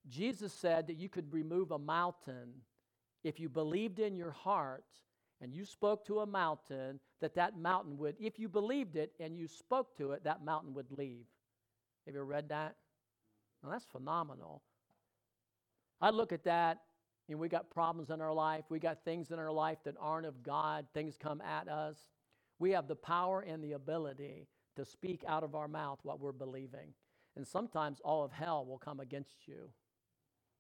[0.08, 2.54] Jesus said that you could remove a mountain
[3.24, 4.86] if you believed in your heart
[5.42, 9.36] and you spoke to a mountain, that that mountain would, if you believed it and
[9.36, 11.26] you spoke to it, that mountain would leave.
[12.06, 12.76] Have you ever read that?
[13.68, 14.62] That's phenomenal.
[16.00, 16.82] I look at that,
[17.28, 18.66] and we got problems in our life.
[18.70, 20.86] We got things in our life that aren't of God.
[20.94, 21.98] Things come at us.
[22.60, 26.32] We have the power and the ability to speak out of our mouth what we're
[26.32, 26.94] believing.
[27.36, 29.70] And sometimes all of hell will come against you.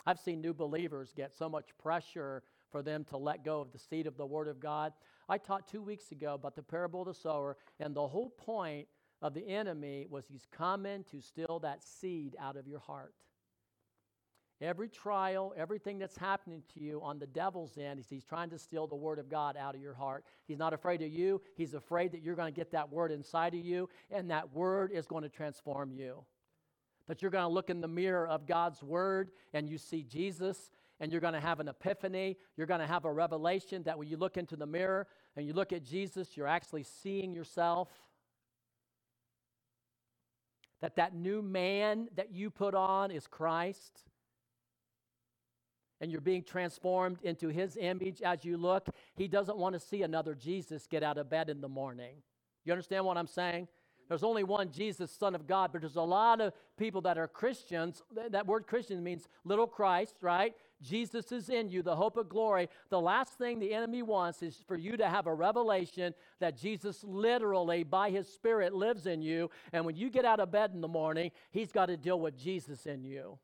[0.05, 3.79] I've seen new believers get so much pressure for them to let go of the
[3.79, 4.93] seed of the Word of God.
[5.27, 8.87] I taught two weeks ago about the parable of the sower, and the whole point
[9.21, 13.13] of the enemy was he's coming to steal that seed out of your heart.
[14.61, 18.57] Every trial, everything that's happening to you on the devil's end, he's, he's trying to
[18.57, 20.23] steal the word of God out of your heart.
[20.47, 21.41] He's not afraid of you.
[21.55, 24.91] He's afraid that you're going to get that word inside of you, and that word
[24.93, 26.23] is going to transform you.
[27.07, 30.71] That you're going to look in the mirror of God's word and you see Jesus,
[30.99, 32.37] and you're going to have an epiphany.
[32.55, 35.53] You're going to have a revelation that when you look into the mirror and you
[35.53, 37.89] look at Jesus, you're actually seeing yourself.
[40.81, 44.03] That that new man that you put on is Christ.
[46.05, 48.89] And you're being transformed into his image as you look.
[49.15, 52.17] He doesn't want to see another Jesus get out of bed in the morning.
[52.63, 53.67] You understand what I'm saying?
[54.07, 57.27] There's only one Jesus, Son of God, but there's a lot of people that are
[57.27, 58.03] Christians.
[58.29, 60.53] That word Christian means little Christ, right?
[60.79, 62.69] Jesus is in you, the hope of glory.
[62.91, 67.03] The last thing the enemy wants is for you to have a revelation that Jesus
[67.03, 69.49] literally, by his Spirit, lives in you.
[69.73, 72.37] And when you get out of bed in the morning, he's got to deal with
[72.37, 73.39] Jesus in you.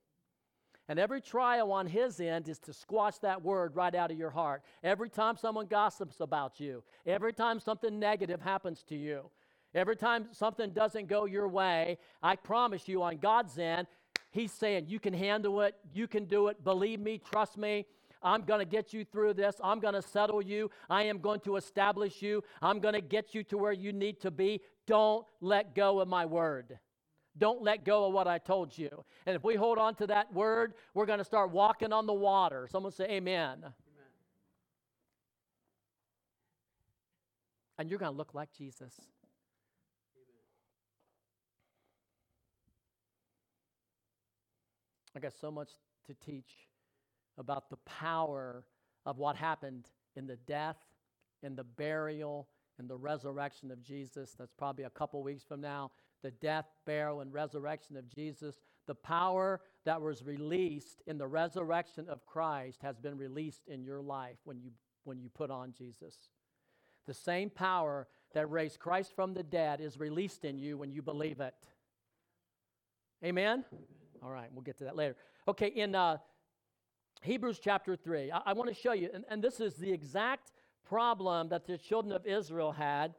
[0.90, 4.32] And every trial on his end is to squash that word right out of your
[4.32, 4.64] heart.
[4.84, 9.30] Every time someone gossips about you, every time something negative happens to you,
[9.74, 13.88] Every time something doesn't go your way, I promise you, on God's end,
[14.32, 15.76] He's saying, You can handle it.
[15.94, 16.64] You can do it.
[16.64, 17.18] Believe me.
[17.18, 17.86] Trust me.
[18.24, 19.56] I'm going to get you through this.
[19.64, 20.70] I'm going to settle you.
[20.90, 22.44] I am going to establish you.
[22.62, 24.62] I'm going to get you to where you need to be.
[24.86, 26.78] Don't let go of my word.
[27.38, 29.06] Don't let go of what I told you.
[29.26, 32.14] And if we hold on to that word, we're going to start walking on the
[32.14, 32.68] water.
[32.70, 33.60] Someone say, Amen.
[33.60, 33.74] Amen.
[37.78, 38.94] And you're going to look like Jesus.
[45.16, 45.70] I got so much
[46.08, 46.52] to teach
[47.38, 48.64] about the power
[49.06, 50.78] of what happened in the death,
[51.44, 52.48] in the burial,
[52.80, 54.36] in the resurrection of Jesus.
[54.38, 55.92] That's probably a couple weeks from now.
[56.22, 62.08] The death, burial, and resurrection of Jesus, the power that was released in the resurrection
[62.10, 64.72] of Christ has been released in your life when you,
[65.04, 66.16] when you put on Jesus.
[67.08, 71.02] The same power that raised Christ from the dead is released in you when you
[71.02, 71.56] believe it.
[73.24, 73.66] Amen?
[74.24, 75.16] All right, we'll get to that later.
[75.48, 76.18] Okay, in uh,
[77.22, 80.52] Hebrews chapter 3, I, I want to show you, and, and this is the exact
[80.88, 83.16] problem that the children of Israel had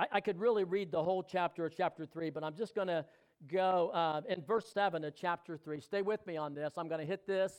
[0.00, 2.88] I, I could really read the whole chapter of chapter 3, but I'm just going
[2.88, 3.04] to
[3.46, 5.78] go uh, in verse 7 of chapter 3.
[5.80, 6.72] Stay with me on this.
[6.78, 7.52] I'm going to hit this.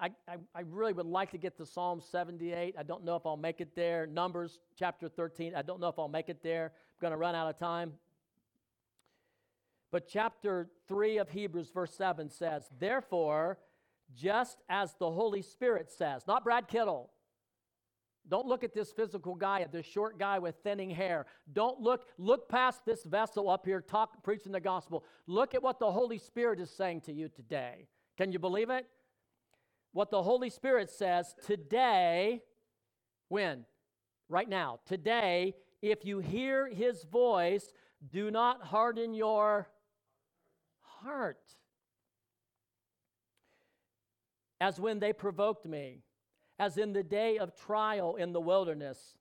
[0.00, 2.74] I, I, I, really would like to get to Psalm 78.
[2.76, 4.06] I don't know if I'll make it there.
[4.06, 5.54] Numbers chapter 13.
[5.54, 6.72] I don't know if I'll make it there.
[6.74, 7.92] I'm going to run out of time.
[9.92, 13.58] But chapter 3 of Hebrews, verse 7 says, Therefore,
[14.16, 17.10] just as the Holy Spirit says, not Brad Kittle,
[18.28, 21.26] don't look at this physical guy, at this short guy with thinning hair.
[21.52, 25.04] Don't look look past this vessel up here talk, preaching the gospel.
[25.26, 27.86] Look at what the Holy Spirit is saying to you today.
[28.18, 28.86] Can you believe it?
[29.92, 32.42] What the Holy Spirit says today,
[33.28, 33.64] when?
[34.28, 34.80] Right now.
[34.86, 37.72] Today, if you hear his voice,
[38.10, 39.68] do not harden your
[40.80, 41.40] heart.
[44.60, 46.02] As when they provoked me
[46.58, 49.18] as in the day of trial in the wilderness,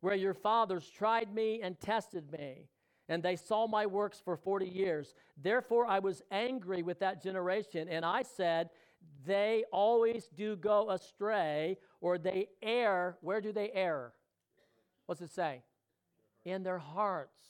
[0.00, 2.68] where your fathers tried me and tested me,
[3.08, 5.14] and they saw my works for 40 years.
[5.42, 8.70] Therefore, I was angry with that generation, and I said,
[9.26, 13.18] They always do go astray, or they err.
[13.20, 14.12] Where do they err?
[15.06, 15.62] What's it say?
[16.44, 17.44] In their hearts.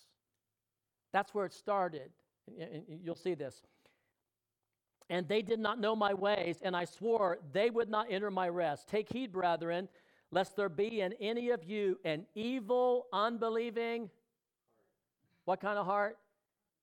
[1.13, 2.11] That's where it started.
[2.59, 3.63] And You'll see this.
[5.11, 8.49] And they did not know my ways, and I swore they would not enter my
[8.49, 8.89] rest.
[8.89, 9.89] Take heed, brethren,
[10.31, 14.11] lest there be in any of you an evil, unbelieving,
[15.45, 16.17] what kind of heart?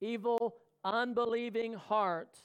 [0.02, 2.38] Evil, unbelieving heart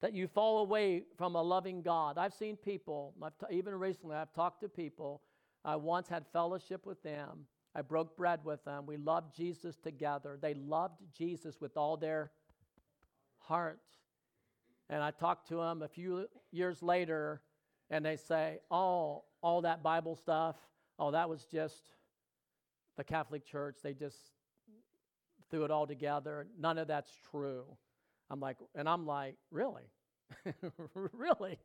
[0.00, 2.18] that you fall away from a loving God.
[2.18, 5.22] I've seen people, I've t- even recently, I've talked to people.
[5.64, 7.46] I once had fellowship with them.
[7.74, 8.86] I broke bread with them.
[8.86, 10.38] We loved Jesus together.
[10.40, 12.30] They loved Jesus with all their
[13.46, 13.80] heart.
[14.88, 17.40] And I talked to them a few years later,
[17.90, 20.56] and they say, Oh, all that Bible stuff,
[20.98, 21.92] oh, that was just
[22.96, 23.78] the Catholic Church.
[23.82, 24.18] They just
[25.50, 26.46] threw it all together.
[26.58, 27.64] None of that's true.
[28.30, 29.84] I'm like, and I'm like, really?
[30.94, 31.58] really?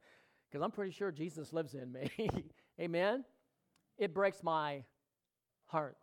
[0.49, 2.11] Because I'm pretty sure Jesus lives in me.
[2.79, 3.23] Amen?
[3.97, 4.83] It breaks my
[5.65, 5.97] heart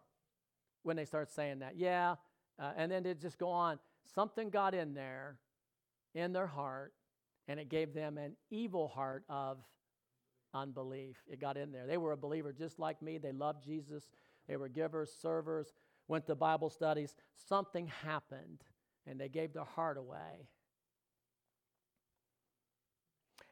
[0.83, 1.77] when they start saying that.
[1.77, 2.17] Yeah.
[2.59, 3.79] Uh, and then they just go on.
[4.15, 5.37] Something got in there
[6.15, 6.93] in their heart,
[7.47, 9.59] and it gave them an evil heart of
[10.55, 11.17] unbelief.
[11.31, 11.87] It got in there.
[11.87, 13.19] They were a believer just like me.
[13.19, 14.11] They loved Jesus.
[14.49, 15.73] They were givers, servers,
[16.09, 17.15] went to Bible studies.
[17.49, 18.63] Something happened,
[19.07, 20.49] and they gave their heart away.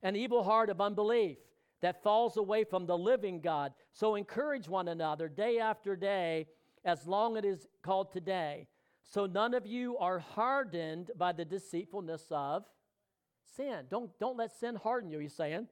[0.03, 1.38] An evil heart of unbelief
[1.83, 3.73] that falls away from the living God.
[3.92, 6.47] So encourage one another day after day,
[6.85, 8.69] as long as it is called today,
[9.09, 12.64] so none of you are hardened by the deceitfulness of
[13.57, 13.87] sin.
[13.88, 15.69] Don't, don't let sin harden you, he's saying.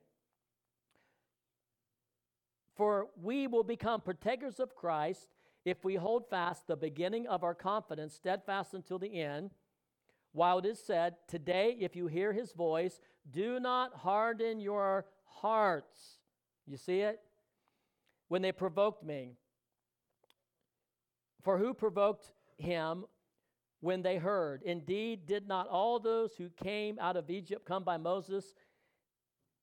[2.77, 5.29] For we will become partakers of Christ
[5.65, 9.51] if we hold fast the beginning of our confidence steadfast until the end.
[10.33, 16.19] While it is said, Today, if you hear his voice, do not harden your hearts.
[16.67, 17.21] You see it?
[18.29, 19.35] When they provoked me.
[21.43, 23.05] For who provoked him
[23.85, 24.63] when they heard.
[24.63, 28.55] Indeed, did not all those who came out of Egypt come by Moses?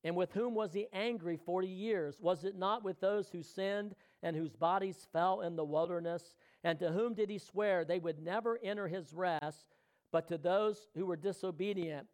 [0.04, 2.18] And with whom was he angry 40 years?
[2.20, 6.36] Was it not with those who sinned and whose bodies fell in the wilderness?
[6.62, 9.74] And to whom did he swear they would never enter his rest,
[10.12, 12.06] but to those who were disobedient?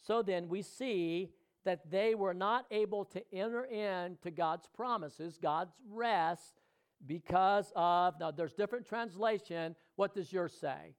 [0.00, 1.30] So then we see
[1.64, 6.60] that they were not able to enter into God's promises, God's rest,
[7.06, 9.76] because of, now there's different translation.
[9.94, 10.96] What does yours say?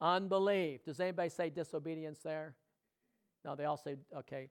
[0.00, 0.84] Unbelief.
[0.84, 2.54] Does anybody say disobedience there?
[3.44, 4.48] No, they all say, okay.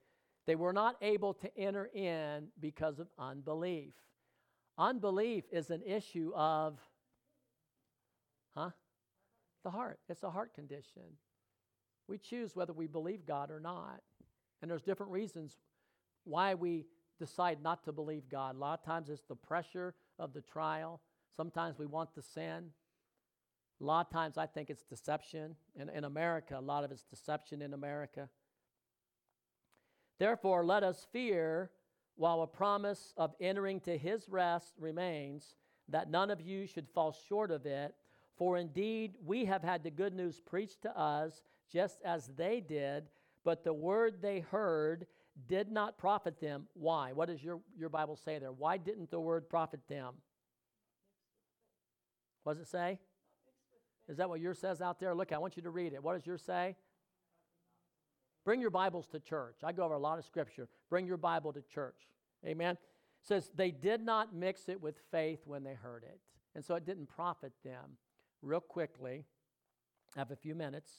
[0.48, 3.94] They were not able to enter in because of unbelief.
[4.78, 6.80] Unbelief is an issue of,
[8.56, 8.72] huh?
[9.64, 10.00] The heart.
[10.10, 11.04] It's a heart condition.
[12.08, 14.02] We choose whether we believe God or not.
[14.62, 15.58] And there's different reasons
[16.24, 16.86] why we
[17.20, 18.56] decide not to believe God.
[18.56, 21.02] A lot of times it's the pressure of the trial.
[21.36, 22.72] Sometimes we want the sin.
[23.82, 25.56] A lot of times I think it's deception.
[25.76, 28.30] In, in America, a lot of it's deception in America.
[30.18, 31.72] Therefore, let us fear
[32.16, 35.56] while a promise of entering to his rest remains,
[35.90, 37.94] that none of you should fall short of it.
[38.38, 43.06] For indeed, we have had the good news preached to us, just as they did,
[43.44, 45.06] but the word they heard
[45.48, 46.68] did not profit them.
[46.74, 47.12] Why?
[47.12, 48.52] What does your, your Bible say there?
[48.52, 50.16] Why didn't the word profit them?
[52.44, 53.00] What does it say?
[54.08, 55.16] Is that what yours says out there?
[55.16, 56.04] Look, I want you to read it.
[56.04, 56.76] What does yours say?
[58.44, 59.58] Bring your Bibles to church.
[59.64, 60.68] I go over a lot of scripture.
[60.90, 61.98] Bring your Bible to church.
[62.46, 62.74] Amen.
[62.76, 66.20] It says they did not mix it with faith when they heard it.
[66.54, 67.98] And so it didn't profit them.
[68.44, 69.26] Real quickly,
[70.16, 70.92] I have a few minutes.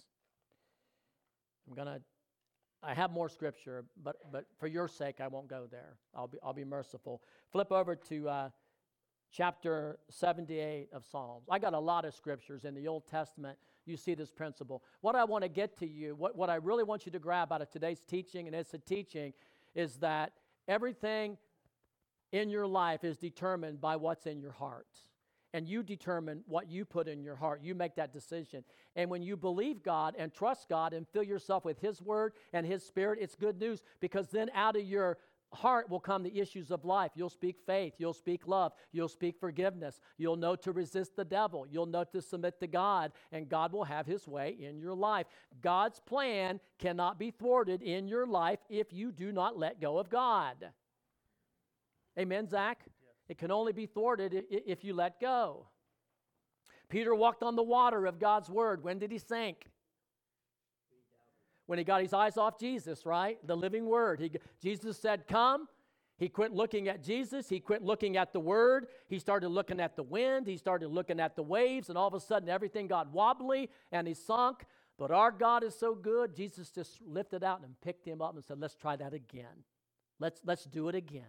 [1.68, 2.00] I'm going to
[2.82, 5.96] I have more scripture, but, but for your sake, I won't go there.
[6.14, 7.22] I'll be, I'll be merciful.
[7.50, 8.50] Flip over to uh,
[9.36, 11.46] chapter 78 of Psalms.
[11.50, 13.58] I got a lot of scriptures in the Old Testament.
[13.84, 14.82] You see this principle.
[15.02, 17.52] What I want to get to you, what, what I really want you to grab
[17.52, 19.34] out of today's teaching, and it's a teaching,
[19.74, 20.32] is that
[20.66, 21.36] everything
[22.32, 24.86] in your life is determined by what's in your heart
[25.52, 27.62] and you determine what you put in your heart.
[27.62, 28.62] You make that decision.
[28.94, 32.66] And when you believe God and trust God and fill yourself with His Word and
[32.66, 35.16] His Spirit, it's good news because then out of your
[35.52, 37.12] heart will come the issues of life.
[37.14, 41.66] You'll speak faith, you'll speak love, you'll speak forgiveness, you'll know to resist the devil,
[41.68, 45.26] you'll know to submit to God, and God will have His way in your life.
[45.62, 50.10] God's plan cannot be thwarted in your life if you do not let go of
[50.10, 50.70] God.
[52.18, 52.80] Amen, Zach?
[53.28, 55.66] It can only be thwarted if you let go.
[56.88, 58.84] Peter walked on the water of God's word.
[58.84, 59.66] When did he sink?
[61.66, 63.38] When he got his eyes off Jesus, right?
[63.46, 64.20] The living word.
[64.20, 64.30] He,
[64.62, 65.68] Jesus said, Come.
[66.18, 67.46] He quit looking at Jesus.
[67.46, 68.86] He quit looking at the word.
[69.06, 70.46] He started looking at the wind.
[70.46, 71.90] He started looking at the waves.
[71.90, 74.64] And all of a sudden, everything got wobbly and he sunk.
[74.98, 76.34] But our God is so good.
[76.34, 79.64] Jesus just lifted out and picked him up and said, Let's try that again.
[80.18, 81.24] Let's, let's do it again.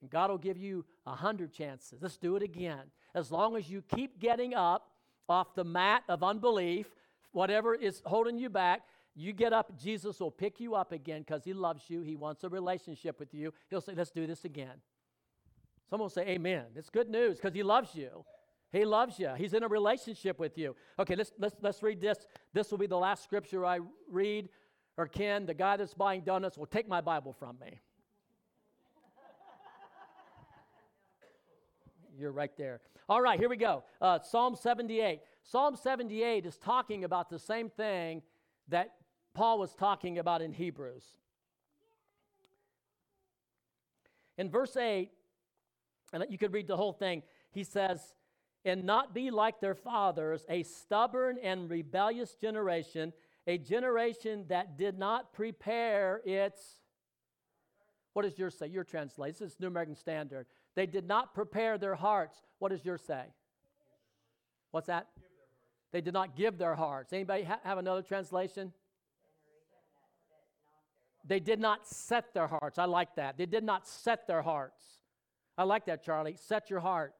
[0.00, 1.98] And God will give you a hundred chances.
[2.00, 2.84] Let's do it again.
[3.14, 4.90] As long as you keep getting up
[5.28, 6.86] off the mat of unbelief,
[7.32, 8.82] whatever is holding you back,
[9.18, 12.02] you get up, Jesus will pick you up again because he loves you.
[12.02, 13.52] He wants a relationship with you.
[13.68, 14.80] He'll say, Let's do this again.
[15.90, 16.66] Someone will say, Amen.
[16.76, 18.24] It's good news because he loves you.
[18.70, 19.30] He loves you.
[19.36, 20.76] He's in a relationship with you.
[21.00, 22.18] Okay, let's, let's, let's read this.
[22.52, 24.50] This will be the last scripture I read.
[24.96, 27.80] Or Ken, the guy that's buying donuts, will take my Bible from me.
[32.16, 32.80] You're right there.
[33.08, 33.84] All right, here we go.
[34.00, 35.20] Uh, Psalm 78.
[35.42, 38.22] Psalm 78 is talking about the same thing
[38.68, 38.92] that
[39.38, 41.04] Paul was talking about in Hebrews.
[44.36, 45.12] In verse 8,
[46.12, 47.22] and you could read the whole thing,
[47.52, 48.00] he says,
[48.64, 53.12] And not be like their fathers, a stubborn and rebellious generation,
[53.46, 56.80] a generation that did not prepare its.
[58.14, 58.66] What does yours say?
[58.66, 59.36] Your translation.
[59.38, 60.46] This is New American Standard.
[60.74, 62.42] They did not prepare their hearts.
[62.58, 63.22] What does yours say?
[64.72, 65.06] What's that?
[65.92, 67.12] They did not give their hearts.
[67.12, 68.72] Anybody ha- have another translation?
[71.28, 72.78] They did not set their hearts.
[72.78, 73.36] I like that.
[73.36, 74.82] They did not set their hearts.
[75.58, 76.36] I like that, Charlie.
[76.36, 77.14] Set your heart.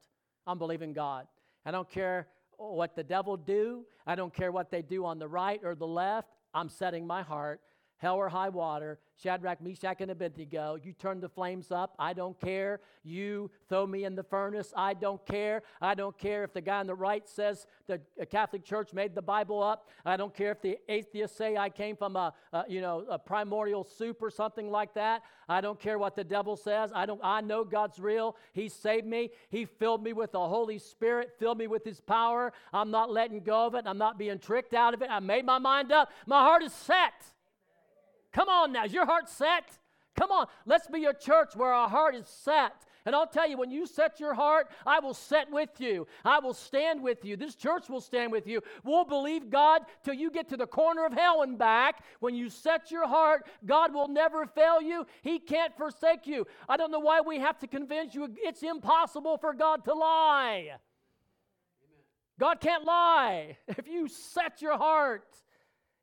[0.47, 1.27] I'm believing God.
[1.67, 3.85] I don't care what the devil do.
[4.07, 6.31] I don't care what they do on the right or the left.
[6.55, 7.61] I'm setting my heart
[7.99, 10.79] hell or high water, Shadrach, Meshach, and Abednego.
[10.83, 11.95] You turn the flames up.
[11.99, 12.81] I don't care.
[13.03, 14.73] You throw me in the furnace.
[14.77, 15.63] I don't care.
[15.81, 19.23] I don't care if the guy on the right says the Catholic Church made the
[19.23, 19.89] Bible up.
[20.05, 23.19] I don't care if the atheists say I came from a, a you know a
[23.19, 25.23] primordial soup or something like that.
[25.49, 26.93] I don't care what the devil says.
[26.95, 27.21] I don't.
[27.23, 28.37] I know God's real.
[28.53, 29.31] He saved me.
[29.51, 31.33] He filled me with the Holy Spirit.
[31.39, 32.53] Filled me with His power.
[32.73, 33.85] I'm not letting go of it.
[33.87, 35.09] I'm not being tricked out of it.
[35.11, 36.13] I made my mind up.
[36.27, 37.33] My heart is set.
[38.33, 39.79] Come on now, is your heart set?
[40.17, 42.73] Come on, let's be a church where our heart is set.
[43.07, 46.07] And I'll tell you, when you set your heart, I will set with you.
[46.25, 47.37] I will stand with you.
[47.37, 48.61] This church will stand with you.
[48.85, 52.05] We'll believe God till you get to the corner of hell and back.
[52.21, 55.07] When you set your heart, God will never fail you.
[55.23, 56.47] He can't forsake you.
[56.69, 60.65] I don't know why we have to convince you it's impossible for God to lie.
[60.65, 60.79] Amen.
[62.39, 63.57] God can't lie.
[63.69, 65.25] If you set your heart,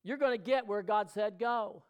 [0.03, 1.83] you're going to get where God said go.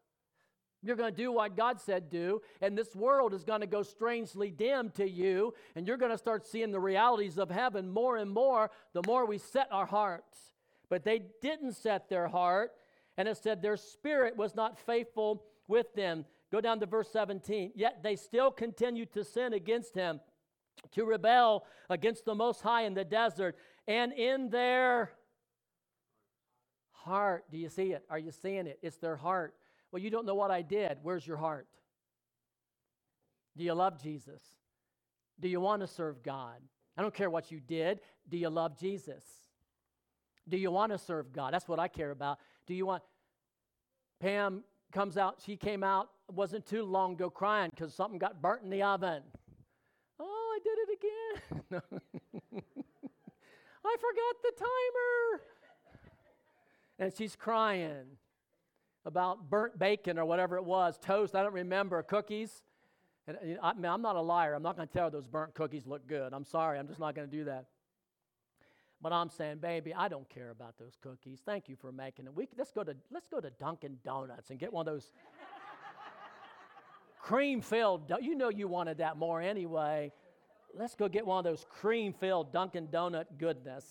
[0.86, 3.82] You're going to do what God said do, and this world is going to go
[3.82, 8.18] strangely dim to you, and you're going to start seeing the realities of heaven more
[8.18, 10.38] and more the more we set our hearts.
[10.88, 12.72] But they didn't set their heart,
[13.18, 16.26] and it said their spirit was not faithful with them.
[16.52, 17.72] Go down to verse 17.
[17.76, 20.20] Yet they still continued to sin against him,
[20.92, 23.58] to rebel against the Most High in the desert,
[23.88, 25.12] and in their
[26.92, 27.46] heart.
[27.52, 28.04] Do you see it?
[28.10, 28.78] Are you seeing it?
[28.84, 29.56] It's their heart
[29.96, 30.98] well, you don't know what I did.
[31.04, 31.70] Where's your heart?
[33.56, 34.44] Do you love Jesus?
[35.40, 36.58] Do you want to serve God?
[36.98, 38.02] I don't care what you did.
[38.28, 39.24] Do you love Jesus?
[40.50, 41.54] Do you want to serve God?
[41.54, 42.40] That's what I care about.
[42.68, 43.04] Do you want.
[44.20, 48.64] Pam comes out, she came out, wasn't too long ago crying because something got burnt
[48.64, 49.24] in the oven.
[50.20, 51.82] Oh, I did it again.
[53.86, 55.42] I forgot the timer.
[57.00, 58.18] And she's crying
[59.06, 62.64] about burnt bacon or whatever it was, toast, I don't remember, cookies.
[63.28, 64.54] And I I'm not a liar.
[64.54, 66.34] I'm not going to tell her those burnt cookies look good.
[66.34, 66.78] I'm sorry.
[66.78, 67.66] I'm just not going to do that.
[69.02, 71.42] But I'm saying, baby, I don't care about those cookies.
[71.46, 72.34] Thank you for making it.
[72.34, 75.12] We, let's, go to, let's go to Dunkin' Donuts and get one of those
[77.22, 78.12] cream filled.
[78.22, 80.12] You know you wanted that more anyway.
[80.74, 83.86] Let's go get one of those cream filled Dunkin' Donut goodness.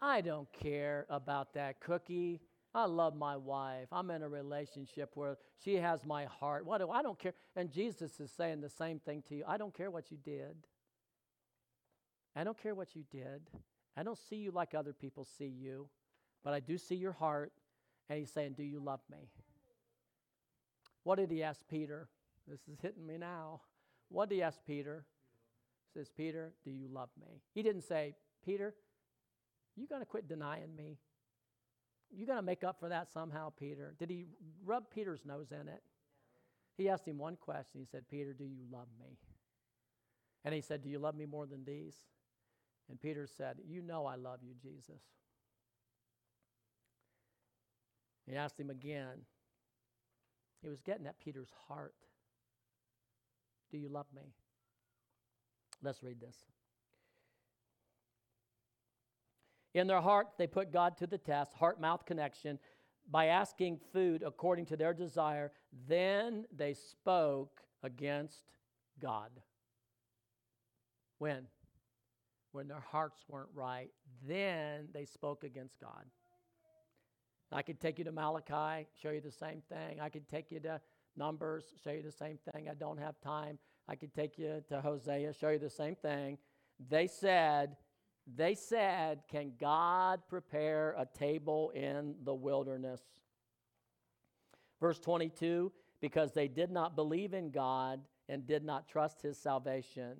[0.00, 2.40] I don't care about that cookie.
[2.76, 3.88] I love my wife.
[3.90, 6.66] I'm in a relationship where she has my heart.
[6.66, 7.32] What do I don't care.
[7.56, 9.44] And Jesus is saying the same thing to you.
[9.48, 10.54] I don't care what you did.
[12.36, 13.48] I don't care what you did.
[13.96, 15.88] I don't see you like other people see you,
[16.44, 17.50] but I do see your heart.
[18.10, 19.30] And he's saying, Do you love me?
[21.02, 22.08] What did he ask Peter?
[22.46, 23.62] This is hitting me now.
[24.10, 25.06] What did he ask Peter?
[25.94, 27.40] He says, Peter, do you love me?
[27.54, 28.74] He didn't say, Peter,
[29.76, 30.98] you got to quit denying me.
[32.16, 33.94] You got to make up for that somehow, Peter.
[33.98, 34.24] Did he
[34.64, 35.82] rub Peter's nose in it?
[36.76, 37.80] He asked him one question.
[37.80, 39.18] He said, Peter, do you love me?
[40.44, 41.94] And he said, Do you love me more than these?
[42.88, 45.02] And Peter said, You know I love you, Jesus.
[48.26, 49.24] He asked him again.
[50.62, 51.94] He was getting at Peter's heart.
[53.70, 54.32] Do you love me?
[55.82, 56.36] Let's read this.
[59.76, 62.58] In their heart, they put God to the test, heart mouth connection,
[63.10, 65.52] by asking food according to their desire.
[65.86, 68.42] Then they spoke against
[68.98, 69.28] God.
[71.18, 71.46] When?
[72.52, 73.90] When their hearts weren't right,
[74.26, 76.06] then they spoke against God.
[77.52, 80.00] I could take you to Malachi, show you the same thing.
[80.00, 80.80] I could take you to
[81.18, 82.68] Numbers, show you the same thing.
[82.70, 83.58] I don't have time.
[83.88, 86.38] I could take you to Hosea, show you the same thing.
[86.88, 87.76] They said,
[88.34, 93.00] they said, Can God prepare a table in the wilderness?
[94.80, 100.18] Verse 22 because they did not believe in God and did not trust his salvation.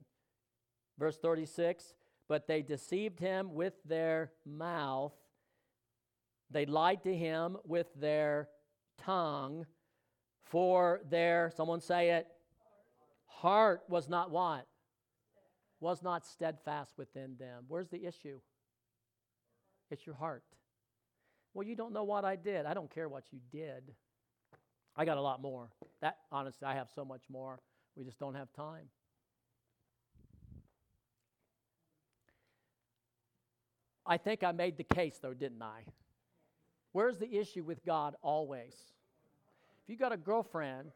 [0.99, 1.95] Verse 36
[2.29, 5.15] but they deceived him with their mouth,
[6.51, 8.49] they lied to him with their
[8.99, 9.67] tongue,
[10.45, 12.27] for their, someone say it,
[13.27, 14.67] heart was not what?
[15.87, 17.63] Was not steadfast within them.
[17.69, 18.41] Where's the issue?
[19.89, 20.43] It's your heart.
[21.55, 22.67] Well, you don't know what I did.
[22.67, 23.95] I don't care what you did.
[24.97, 25.69] I got a lot more.
[26.01, 27.61] That honestly, I have so much more.
[27.95, 28.87] We just don't have time.
[34.05, 35.85] I think I made the case though, didn't I?
[36.91, 38.75] Where's the issue with God always?
[39.85, 40.91] If you got a girlfriend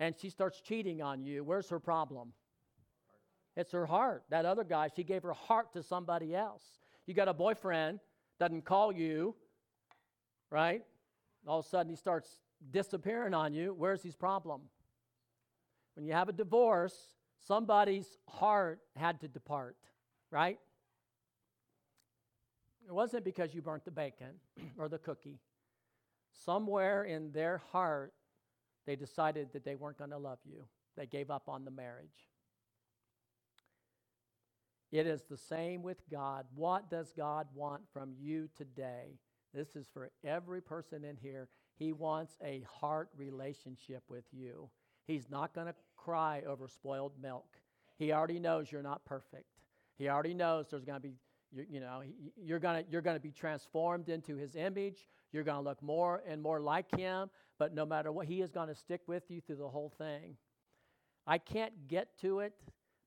[0.00, 2.32] and she starts cheating on you, where's her problem?
[3.56, 4.24] It's her heart.
[4.30, 6.62] That other guy, she gave her heart to somebody else.
[7.06, 8.00] You got a boyfriend,
[8.38, 9.34] doesn't call you,
[10.50, 10.82] right?
[11.46, 12.28] All of a sudden he starts
[12.70, 13.74] disappearing on you.
[13.76, 14.62] Where's his problem?
[15.94, 16.96] When you have a divorce,
[17.46, 19.76] somebody's heart had to depart,
[20.30, 20.58] right?
[22.86, 24.40] It wasn't because you burnt the bacon
[24.78, 25.38] or the cookie.
[26.44, 28.12] Somewhere in their heart,
[28.86, 30.64] they decided that they weren't going to love you.
[30.96, 32.28] They gave up on the marriage.
[34.94, 36.46] It is the same with God.
[36.54, 39.18] What does God want from you today?
[39.52, 41.48] This is for every person in here.
[41.76, 44.70] He wants a heart relationship with you.
[45.04, 47.56] He's not going to cry over spoiled milk.
[47.98, 49.48] He already knows you're not perfect.
[49.98, 51.16] He already knows there's going to be
[51.50, 52.02] you, you know
[52.40, 55.82] you're going to you're going to be transformed into his image you're going to look
[55.82, 59.22] more and more like him but no matter what he is going to stick with
[59.28, 60.36] you through the whole thing
[61.28, 62.54] i can't get to it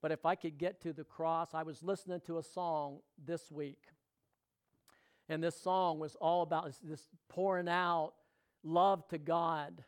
[0.02, 3.52] but if I could get to the cross, I was listening to a song this
[3.52, 3.84] week.
[5.30, 8.14] And this song was all about this pouring out
[8.64, 9.84] love to God.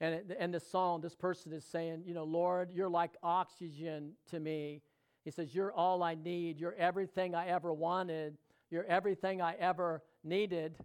[0.00, 4.38] And in this song, this person is saying, You know, Lord, you're like oxygen to
[4.40, 4.82] me.
[5.24, 6.58] He says, You're all I need.
[6.58, 8.36] You're everything I ever wanted.
[8.70, 10.76] You're everything I ever needed.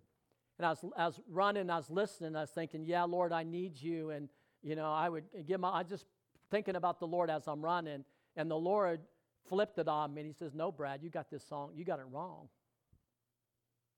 [0.58, 3.44] And I was, I was running, I was listening, I was thinking, Yeah, Lord, I
[3.44, 4.12] need you.
[4.12, 4.30] And,
[4.62, 6.06] you know, I would give my, I just
[6.50, 8.06] thinking about the Lord as I'm running.
[8.36, 9.02] And the Lord
[9.48, 12.00] flipped it on me and he says, No, Brad, you got this song, you got
[12.00, 12.48] it wrong.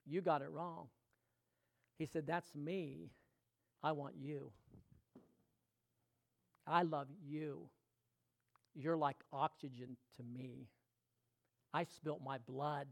[0.05, 0.87] You got it wrong.
[1.97, 3.11] He said, That's me.
[3.83, 4.51] I want you.
[6.65, 7.69] I love you.
[8.73, 10.67] You're like oxygen to me.
[11.73, 12.87] I spilt my blood.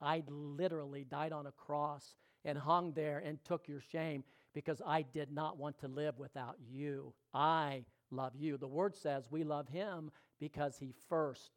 [0.00, 4.24] I literally died on a cross and hung there and took your shame
[4.54, 7.12] because I did not want to live without you.
[7.32, 8.56] I love you.
[8.56, 10.10] The word says we love him
[10.40, 11.50] because he first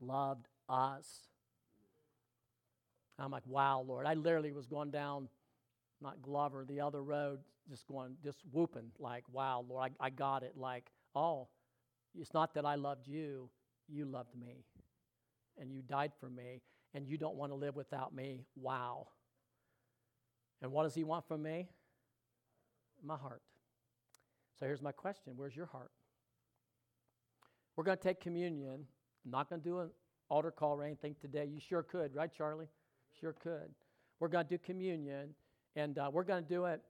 [0.00, 1.28] loved us.
[3.18, 4.06] I'm like, wow, Lord.
[4.06, 5.28] I literally was going down,
[6.00, 10.42] not Glover, the other road, just going, just whooping, like, wow, Lord, I, I got
[10.42, 10.54] it.
[10.56, 11.48] Like, oh,
[12.18, 13.50] it's not that I loved you,
[13.88, 14.64] you loved me.
[15.60, 16.62] And you died for me,
[16.94, 18.44] and you don't want to live without me.
[18.54, 19.08] Wow.
[20.62, 21.68] And what does he want from me?
[23.04, 23.42] My heart.
[24.58, 25.90] So here's my question Where's your heart?
[27.78, 28.84] We're going to take communion.
[29.24, 29.90] I'm not going to do an
[30.28, 31.48] altar call or anything today.
[31.48, 32.66] You sure could, right, Charlie?
[33.20, 33.70] Sure could.
[34.18, 35.28] We're going to do communion,
[35.76, 36.80] and uh, we're going to do it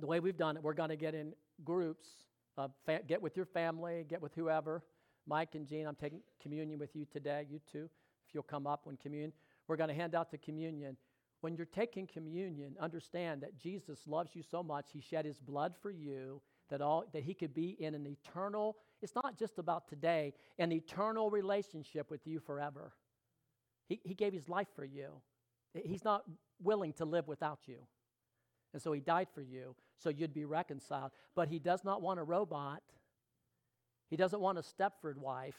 [0.00, 0.64] the way we've done it.
[0.64, 1.32] We're going to get in
[1.64, 2.08] groups,
[2.58, 4.82] uh, fa- get with your family, get with whoever.
[5.28, 7.46] Mike and Jean, I'm taking communion with you today.
[7.48, 7.88] You too,
[8.26, 9.32] if you'll come up when communion.
[9.68, 10.96] We're going to hand out the communion.
[11.40, 15.74] When you're taking communion, understand that Jesus loves you so much, he shed his blood
[15.80, 19.88] for you that all that he could be in an eternal it's not just about
[19.88, 22.92] today an eternal relationship with you forever
[23.88, 25.20] he, he gave his life for you
[25.74, 26.24] He's not
[26.62, 27.78] willing to live without you.
[28.72, 31.12] And so he died for you so you'd be reconciled.
[31.34, 32.82] But he does not want a robot.
[34.08, 35.56] He doesn't want a Stepford wife.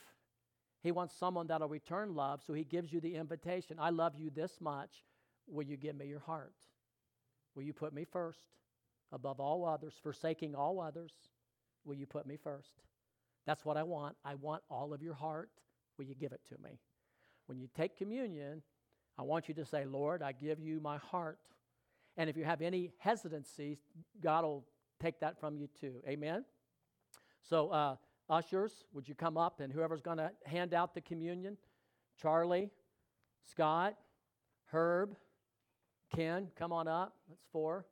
[0.81, 2.41] He wants someone that'll return love.
[2.45, 5.03] So he gives you the invitation I love you this much.
[5.47, 6.55] Will you give me your heart?
[7.55, 8.39] Will you put me first
[9.11, 11.11] above all others, forsaking all others?
[11.85, 12.81] Will you put me first?
[13.45, 14.15] That's what I want.
[14.23, 15.49] I want all of your heart.
[15.97, 16.79] Will you give it to me?
[17.47, 18.61] When you take communion,
[19.17, 21.39] I want you to say, Lord, I give you my heart.
[22.17, 23.79] And if you have any hesitancy,
[24.21, 24.65] God will
[25.01, 25.95] take that from you too.
[26.07, 26.45] Amen?
[27.41, 27.95] So, uh,
[28.29, 31.57] ushers, would you come up and whoever's going to hand out the communion?
[32.21, 32.69] Charlie,
[33.49, 33.95] Scott,
[34.67, 35.15] Herb,
[36.15, 37.15] Ken, come on up.
[37.27, 37.85] That's four.